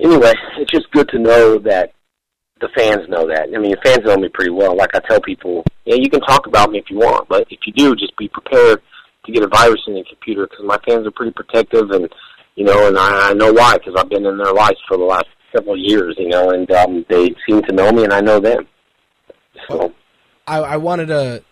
[0.00, 1.92] anyway, it's just good to know that
[2.60, 3.48] the fans know that.
[3.54, 4.76] I mean, the fans know me pretty well.
[4.76, 7.60] Like I tell people, yeah, you can talk about me if you want, but if
[7.66, 8.82] you do, just be prepared
[9.24, 12.08] to get a virus in your computer because my fans are pretty protective and
[12.56, 15.04] you know, and I, I know why because I've been in their lives for the
[15.04, 18.40] last several years, you know, and um, they seem to know me and I know
[18.40, 18.66] them.
[19.68, 19.94] So
[20.46, 21.44] I, I wanted to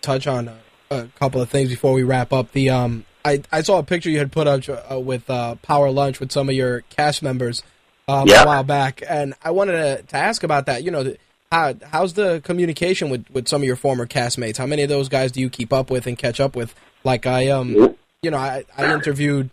[0.00, 0.58] touch on a,
[0.90, 2.52] a couple of things before we wrap up.
[2.52, 5.90] The um, I, I saw a picture you had put up uh, with uh, Power
[5.90, 7.62] Lunch with some of your cast members
[8.06, 8.42] um, Yeah.
[8.42, 10.82] a while back, and I wanted to, to ask about that.
[10.82, 11.14] You know,
[11.50, 14.58] how how's the communication with, with some of your former castmates?
[14.58, 16.74] How many of those guys do you keep up with and catch up with?
[17.02, 19.48] Like I um, you know, I, I interviewed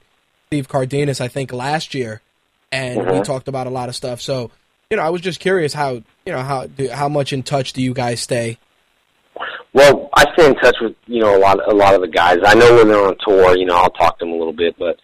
[0.50, 2.22] Steve Cardenas I think last year,
[2.74, 3.24] and we Mhm.
[3.24, 4.20] talked about a lot of stuff.
[4.20, 4.52] So
[4.90, 5.92] you know, I was just curious how
[6.26, 8.58] you know how do, how much in touch do you guys stay?
[9.74, 12.38] Well, I stay in touch with you know a lot a lot of the guys.
[12.46, 14.76] I know when they're on tour, you know, I'll talk to them a little bit,
[14.78, 14.98] but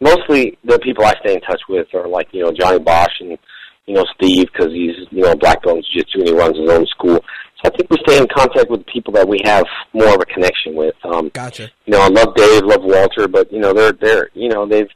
[0.00, 3.38] mostly the people I stay in touch with are like you know Johnny Bosch and
[3.86, 6.70] you know Steve because he's you know black belt in jiu-jitsu and he runs his
[6.70, 7.16] own school.
[7.62, 10.24] So I think we stay in contact with people that we have more of a
[10.26, 10.94] connection with.
[11.04, 11.70] Um, Gotcha.
[11.84, 14.88] you know, I love Dave, love Walter, but you know they're they're you know they've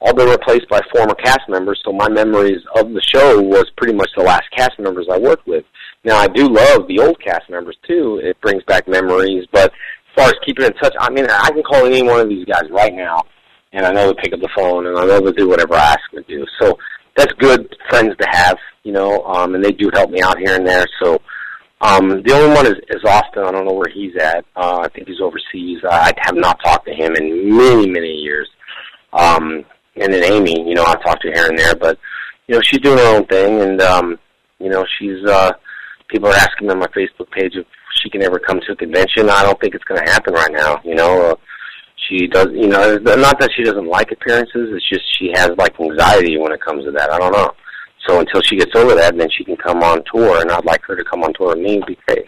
[0.00, 1.80] all been replaced by former cast members.
[1.84, 5.46] So my memories of the show was pretty much the last cast members I worked
[5.46, 5.64] with.
[6.08, 8.18] Now I do love the old cast members too.
[8.24, 11.62] It brings back memories, but as far as keeping in touch, I mean, I can
[11.62, 13.24] call any one of these guys right now,
[13.74, 15.80] and I know they'll pick up the phone, and I know they'll do whatever I
[15.92, 16.46] ask them to do.
[16.58, 16.78] So
[17.14, 20.56] that's good friends to have, you know, um, and they do help me out here
[20.56, 20.86] and there.
[21.02, 21.20] So
[21.82, 23.44] um, the only one is, is Austin.
[23.44, 24.46] I don't know where he's at.
[24.56, 25.82] Uh, I think he's overseas.
[25.90, 28.48] I have not talked to him in many, many years.
[29.12, 29.62] Um,
[29.96, 31.98] and then Amy, you know, I talked to her here and there, but
[32.46, 34.18] you know, she's doing her own thing, and um,
[34.58, 35.22] you know, she's.
[35.26, 35.52] uh
[36.08, 37.66] People are asking on my Facebook page if
[38.02, 39.28] she can ever come to a convention.
[39.28, 40.80] I don't think it's going to happen right now.
[40.84, 41.34] You know, uh,
[42.08, 42.48] she does.
[42.52, 44.70] You know, not that she doesn't like appearances.
[44.72, 47.10] It's just she has like anxiety when it comes to that.
[47.10, 47.50] I don't know.
[48.06, 50.82] So until she gets over that, then she can come on tour, and I'd like
[50.84, 51.74] her to come on tour with me.
[51.74, 52.26] It'd be great.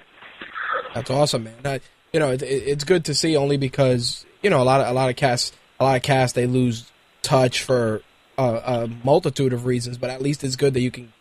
[0.94, 1.54] That's awesome, man.
[1.64, 1.80] I,
[2.12, 4.92] you know, it, it's good to see only because you know a lot of a
[4.92, 6.90] lot of casts, a lot of casts, they lose
[7.22, 8.02] touch for
[8.36, 9.96] a, a multitude of reasons.
[9.96, 11.12] But at least it's good that you can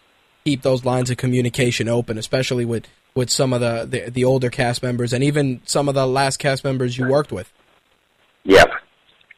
[0.44, 4.50] keep those lines of communication open, especially with with some of the the, the older
[4.50, 7.52] cast members and even some of the last cast members you worked with.
[8.46, 8.70] Yep,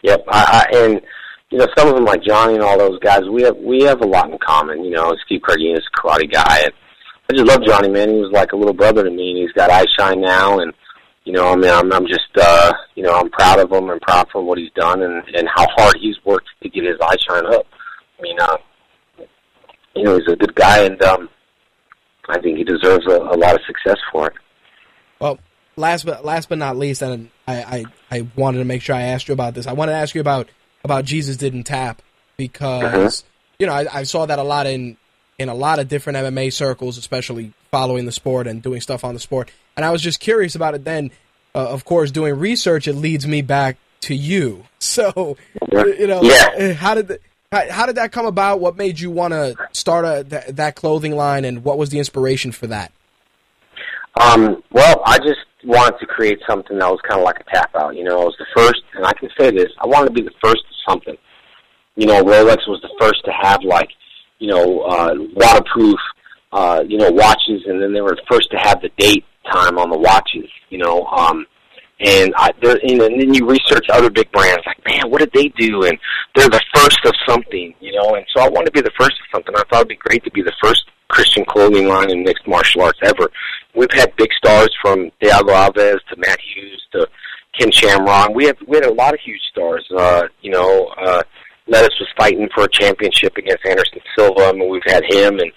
[0.04, 0.24] yep.
[0.28, 1.02] I, I and
[1.50, 3.22] you know some of them like Johnny and all those guys.
[3.30, 4.84] We have we have a lot in common.
[4.84, 6.60] You know, Steve Cardenas, karate guy.
[6.60, 6.74] And
[7.30, 8.10] I just love Johnny, man.
[8.10, 10.60] He was like a little brother to me, and he's got eye shine now.
[10.60, 10.74] And
[11.24, 14.02] you know, I mean, I'm, I'm just uh, you know, I'm proud of him and
[14.02, 17.18] proud for what he's done and and how hard he's worked to get his eye
[17.28, 17.66] shine up.
[18.20, 18.58] I mean, uh,
[19.96, 21.30] you know, he's a good guy, and um,
[22.30, 24.34] I think he deserves a, a lot of success for it.
[25.20, 25.40] Well,
[25.76, 29.04] last but last but not least, and I, I, I wanted to make sure I
[29.04, 29.68] asked you about this.
[29.68, 30.50] I wanted to ask you about
[30.84, 32.02] about Jesus didn't tap
[32.38, 33.24] because
[33.60, 34.98] you know I, I saw that a lot in
[35.38, 39.14] in a lot of different MMA circles, especially following the sport and doing stuff on
[39.14, 39.50] the sport.
[39.76, 40.84] And I was just curious about it.
[40.84, 41.10] Then,
[41.56, 44.66] uh, of course, doing research, it leads me back to you.
[44.84, 45.38] So,
[45.72, 46.74] you know, Yeah.
[46.74, 47.20] how did the,
[47.52, 48.62] how, did that come about?
[48.62, 52.00] What made you want to start a, that, that clothing line, and what was the
[52.00, 52.94] inspiration for that?
[54.22, 57.72] Um, well, I just wanted to create something that was kind of like a tap
[57.76, 57.96] out.
[57.96, 60.22] You know, I was the first, and I can say this: I wanted to be
[60.22, 61.18] the first of something.
[61.96, 63.90] You know, Rolex was the first to have like,
[64.40, 66.00] you know, uh, waterproof,
[66.54, 69.78] uh, you know, watches, and then they were the first to have the date time
[69.78, 70.50] on the watches.
[70.70, 71.46] You know, um,
[72.04, 75.50] and I, there, and then you research other big brands, like, man, what did they
[75.50, 75.84] do?
[75.84, 75.98] And
[76.36, 78.16] they're the first of something, you know.
[78.16, 79.54] And so I wanted to be the first of something.
[79.56, 82.82] I thought it'd be great to be the first Christian clothing line in mixed martial
[82.82, 83.30] arts ever.
[83.76, 87.08] We've had big stars from Thiago Alves to Matt Hughes to
[87.60, 88.34] Ken Shamrock.
[88.34, 89.88] We have we had a lot of huge stars.
[89.96, 91.22] Uh, you know, uh,
[91.70, 94.46] Leites was fighting for a championship against Anderson Silva.
[94.46, 95.52] I mean, we've had him, and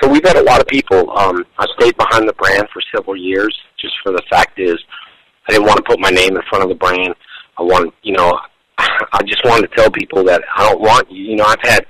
[0.00, 1.10] so we've had a lot of people.
[1.18, 4.78] Um, I stayed behind the brand for several years, just for the fact is,
[5.50, 7.12] I didn't want to put my name in front of the brand.
[7.58, 8.38] I want, you know,
[8.78, 11.86] I just wanted to tell people that I don't want, you know, I've had,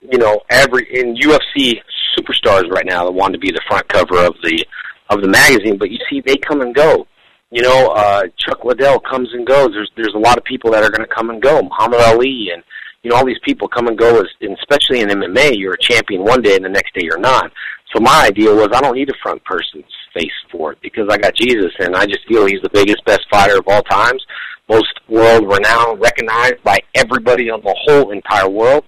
[0.00, 1.74] you know, every in UFC
[2.18, 4.64] superstars right now that want to be the front cover of the
[5.10, 7.06] of the magazine, but you see, they come and go.
[7.50, 9.72] You know, uh, Chuck Liddell comes and goes.
[9.72, 11.60] There's there's a lot of people that are going to come and go.
[11.60, 12.62] Muhammad Ali and
[13.02, 14.20] you know all these people come and go.
[14.20, 17.18] As and especially in MMA, you're a champion one day and the next day you're
[17.18, 17.52] not.
[17.94, 19.84] So my idea was I don't need a front person's
[20.14, 23.22] face for it because I got Jesus and I just feel he's the biggest, best
[23.30, 24.24] fighter of all times,
[24.68, 28.84] most world renowned, recognized by everybody on the whole entire world.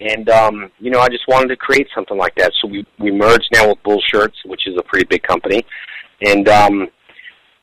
[0.00, 2.52] And um, you know, I just wanted to create something like that.
[2.60, 5.64] So we we merged now with Bull Shirts, which is a pretty big company,
[6.22, 6.88] and um,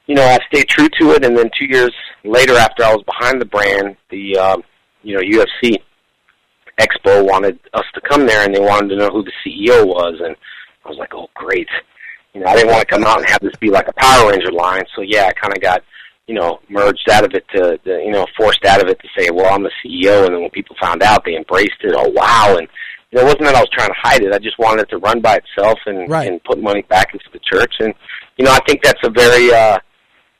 [0.08, 1.26] you know, I stayed true to it.
[1.26, 1.92] And then two years
[2.24, 4.64] later, after I was behind the brand, the um,
[5.04, 5.78] you know UFC
[6.80, 10.16] Expo wanted us to come there, and they wanted to know who the CEO was,
[10.24, 10.36] and
[10.86, 11.68] I was like, oh great.
[12.34, 14.30] You know, I didn't want to come out and have this be like a Power
[14.30, 14.84] Ranger line.
[14.96, 15.84] So yeah, I kind of got
[16.30, 19.08] you know, merged out of it to, to, you know, forced out of it to
[19.18, 20.26] say, well, I'm the CEO.
[20.26, 21.96] And then when people found out, they embraced it.
[21.98, 22.56] Oh, wow.
[22.56, 22.68] And
[23.10, 24.32] you know, it wasn't that I was trying to hide it.
[24.32, 26.28] I just wanted it to run by itself and, Right.
[26.32, 27.74] and put money back into the church.
[27.80, 27.96] And,
[28.38, 29.80] you know, I think that's a very, uh,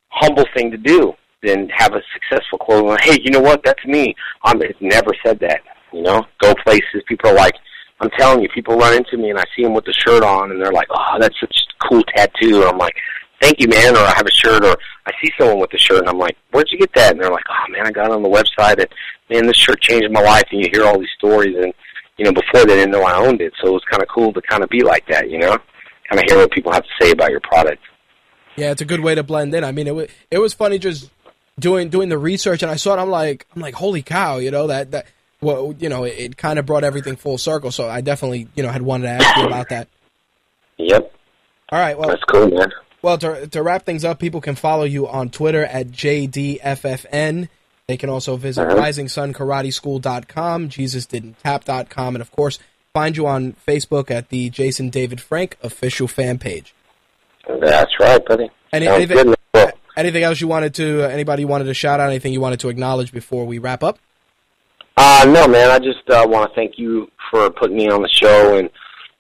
[0.10, 2.86] humble thing to do than have a successful quote.
[2.86, 3.64] Like, hey, you know what?
[3.66, 4.14] That's me.
[4.44, 5.62] I'm it's never said that.
[5.92, 7.02] You know, go places.
[7.08, 7.56] People are like,
[8.02, 10.52] I'm telling you, people run into me and I see them with the shirt on
[10.52, 12.62] and they're like, oh, that's such a cool tattoo.
[12.62, 12.96] And I'm like,
[13.42, 13.96] thank you, man.
[13.96, 16.38] Or I have a shirt or I see someone with the shirt and I'm like,
[16.52, 17.12] where'd you get that?
[17.12, 18.88] And they're like, oh, man, I got it on the website and,
[19.30, 20.46] man, this shirt changed my life.
[20.52, 21.74] And you hear all these stories and,
[22.18, 23.54] you know, before they didn't know I owned it.
[23.62, 25.58] So it was kind of cool to kind of be like that, you know,
[26.10, 27.82] kind of hear what people have to say about your product.
[28.56, 29.64] Yeah, it's a good way to blend in.
[29.64, 31.10] I mean, it was it was funny just
[31.58, 33.00] doing doing the research, and I saw it.
[33.00, 34.38] I'm like, I'm like, holy cow!
[34.38, 35.06] You know that that
[35.42, 37.72] well, you know, it, it kind of brought everything full circle.
[37.72, 39.88] So I definitely, you know, had wanted to ask you about that.
[40.78, 41.14] Yep.
[41.72, 42.72] All right, well, That's cool, man.
[43.02, 47.48] well, to to wrap things up, people can follow you on Twitter at jdffn.
[47.88, 48.76] They can also visit Uh-huh.
[48.82, 52.60] risingsunkarateschool.com, jesusdidn'ttap.com, and of course,
[52.94, 56.74] find you on Facebook at the Jason David Frank official fan page.
[57.62, 58.50] That's right, buddy.
[58.72, 61.02] Any, anything, good, anything else you wanted to?
[61.02, 62.10] Anybody you wanted to shout out?
[62.10, 63.98] Anything you wanted to acknowledge before we wrap up?
[65.02, 65.72] Uh, no, man.
[65.72, 68.70] I just uh, want to thank you for putting me on the show, and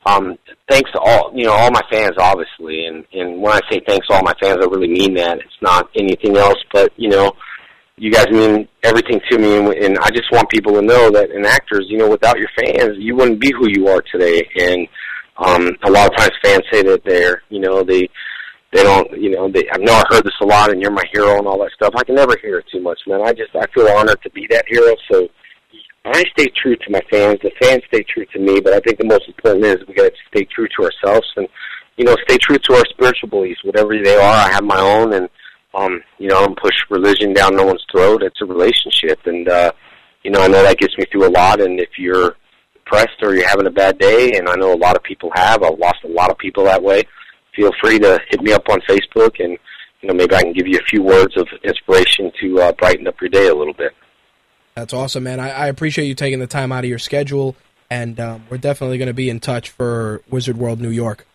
[0.06, 0.38] um,
[0.70, 2.86] thanks to all you know all my fans, obviously.
[2.86, 5.38] And and when I say thanks to all my fans, I really mean that.
[5.38, 7.32] It's not anything else, but you know,
[7.96, 11.32] you guys mean everything to me, and, and I just want people to know that
[11.32, 14.46] in actors, you know, without your fans, you wouldn't be who you are today.
[14.60, 14.86] And
[15.38, 18.10] um, a lot of times, fans say that they're you know they
[18.74, 21.06] they don't, you know, they, I know I heard this a lot and you're my
[21.14, 21.94] hero and all that stuff.
[21.96, 23.22] I can never hear it too much, man.
[23.22, 24.94] I just, I feel honored to be that hero.
[25.10, 25.28] So
[26.06, 27.39] I stay true to my fans.
[27.43, 30.12] The fans stay true to me, but I think the most important is we got
[30.12, 31.47] to stay true to ourselves and,
[31.97, 34.34] you know, stay true to our spiritual beliefs, whatever they are.
[34.34, 35.30] I have my own and,
[35.74, 38.24] um, you know, I don't push religion down no one's throat.
[38.24, 39.20] It's a relationship.
[39.26, 39.72] And, uh,
[40.24, 41.62] you know, I know that gets me through a lot.
[41.62, 42.36] And if you're
[42.74, 45.64] depressed or you're having a bad day, and I know a lot of people have,
[45.64, 47.04] I've lost a lot of people that way,
[47.56, 49.58] feel free to hit me up on Facebook and,
[50.02, 53.06] you know, maybe I can give you a few words of inspiration to uh, brighten
[53.06, 53.91] up your day a little bit.
[54.80, 55.42] That's awesome, man.
[55.42, 57.58] I, I appreciate you taking the time out of your schedule,
[57.90, 61.28] and um, we're definitely going to be in touch for Wizard World New York.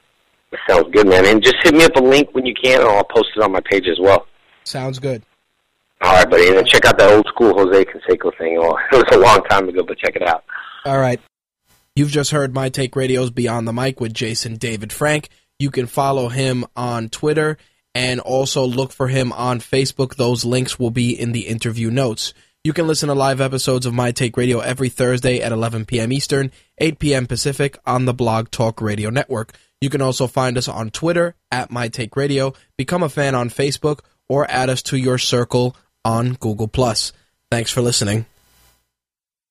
[0.66, 1.26] Sounds good, man.
[1.26, 3.52] And just hit me up a link when you can, and I'll post it on
[3.52, 4.26] my page as well.
[4.64, 5.22] Sounds good.
[6.00, 6.48] All right, buddy.
[6.48, 8.58] And then check out that old school Jose Canseco thing.
[8.58, 10.42] Well, it was a long time ago, but check it out.
[10.86, 11.20] All right.
[11.94, 15.28] You've just heard My Take Radio's Beyond the Mic with Jason David Frank.
[15.58, 17.58] You can follow him on Twitter
[17.94, 20.16] and also look for him on Facebook.
[20.16, 22.32] Those links will be in the interview notes.
[22.66, 26.10] You can listen to live episodes of My Take Radio every Thursday at 11 p.m.
[26.10, 27.26] Eastern, 8 p.m.
[27.26, 29.52] Pacific on the Blog Talk Radio Network.
[29.82, 33.50] You can also find us on Twitter at My Take Radio, become a fan on
[33.50, 33.98] Facebook,
[34.30, 36.70] or add us to your circle on Google+.
[37.50, 38.24] Thanks for listening.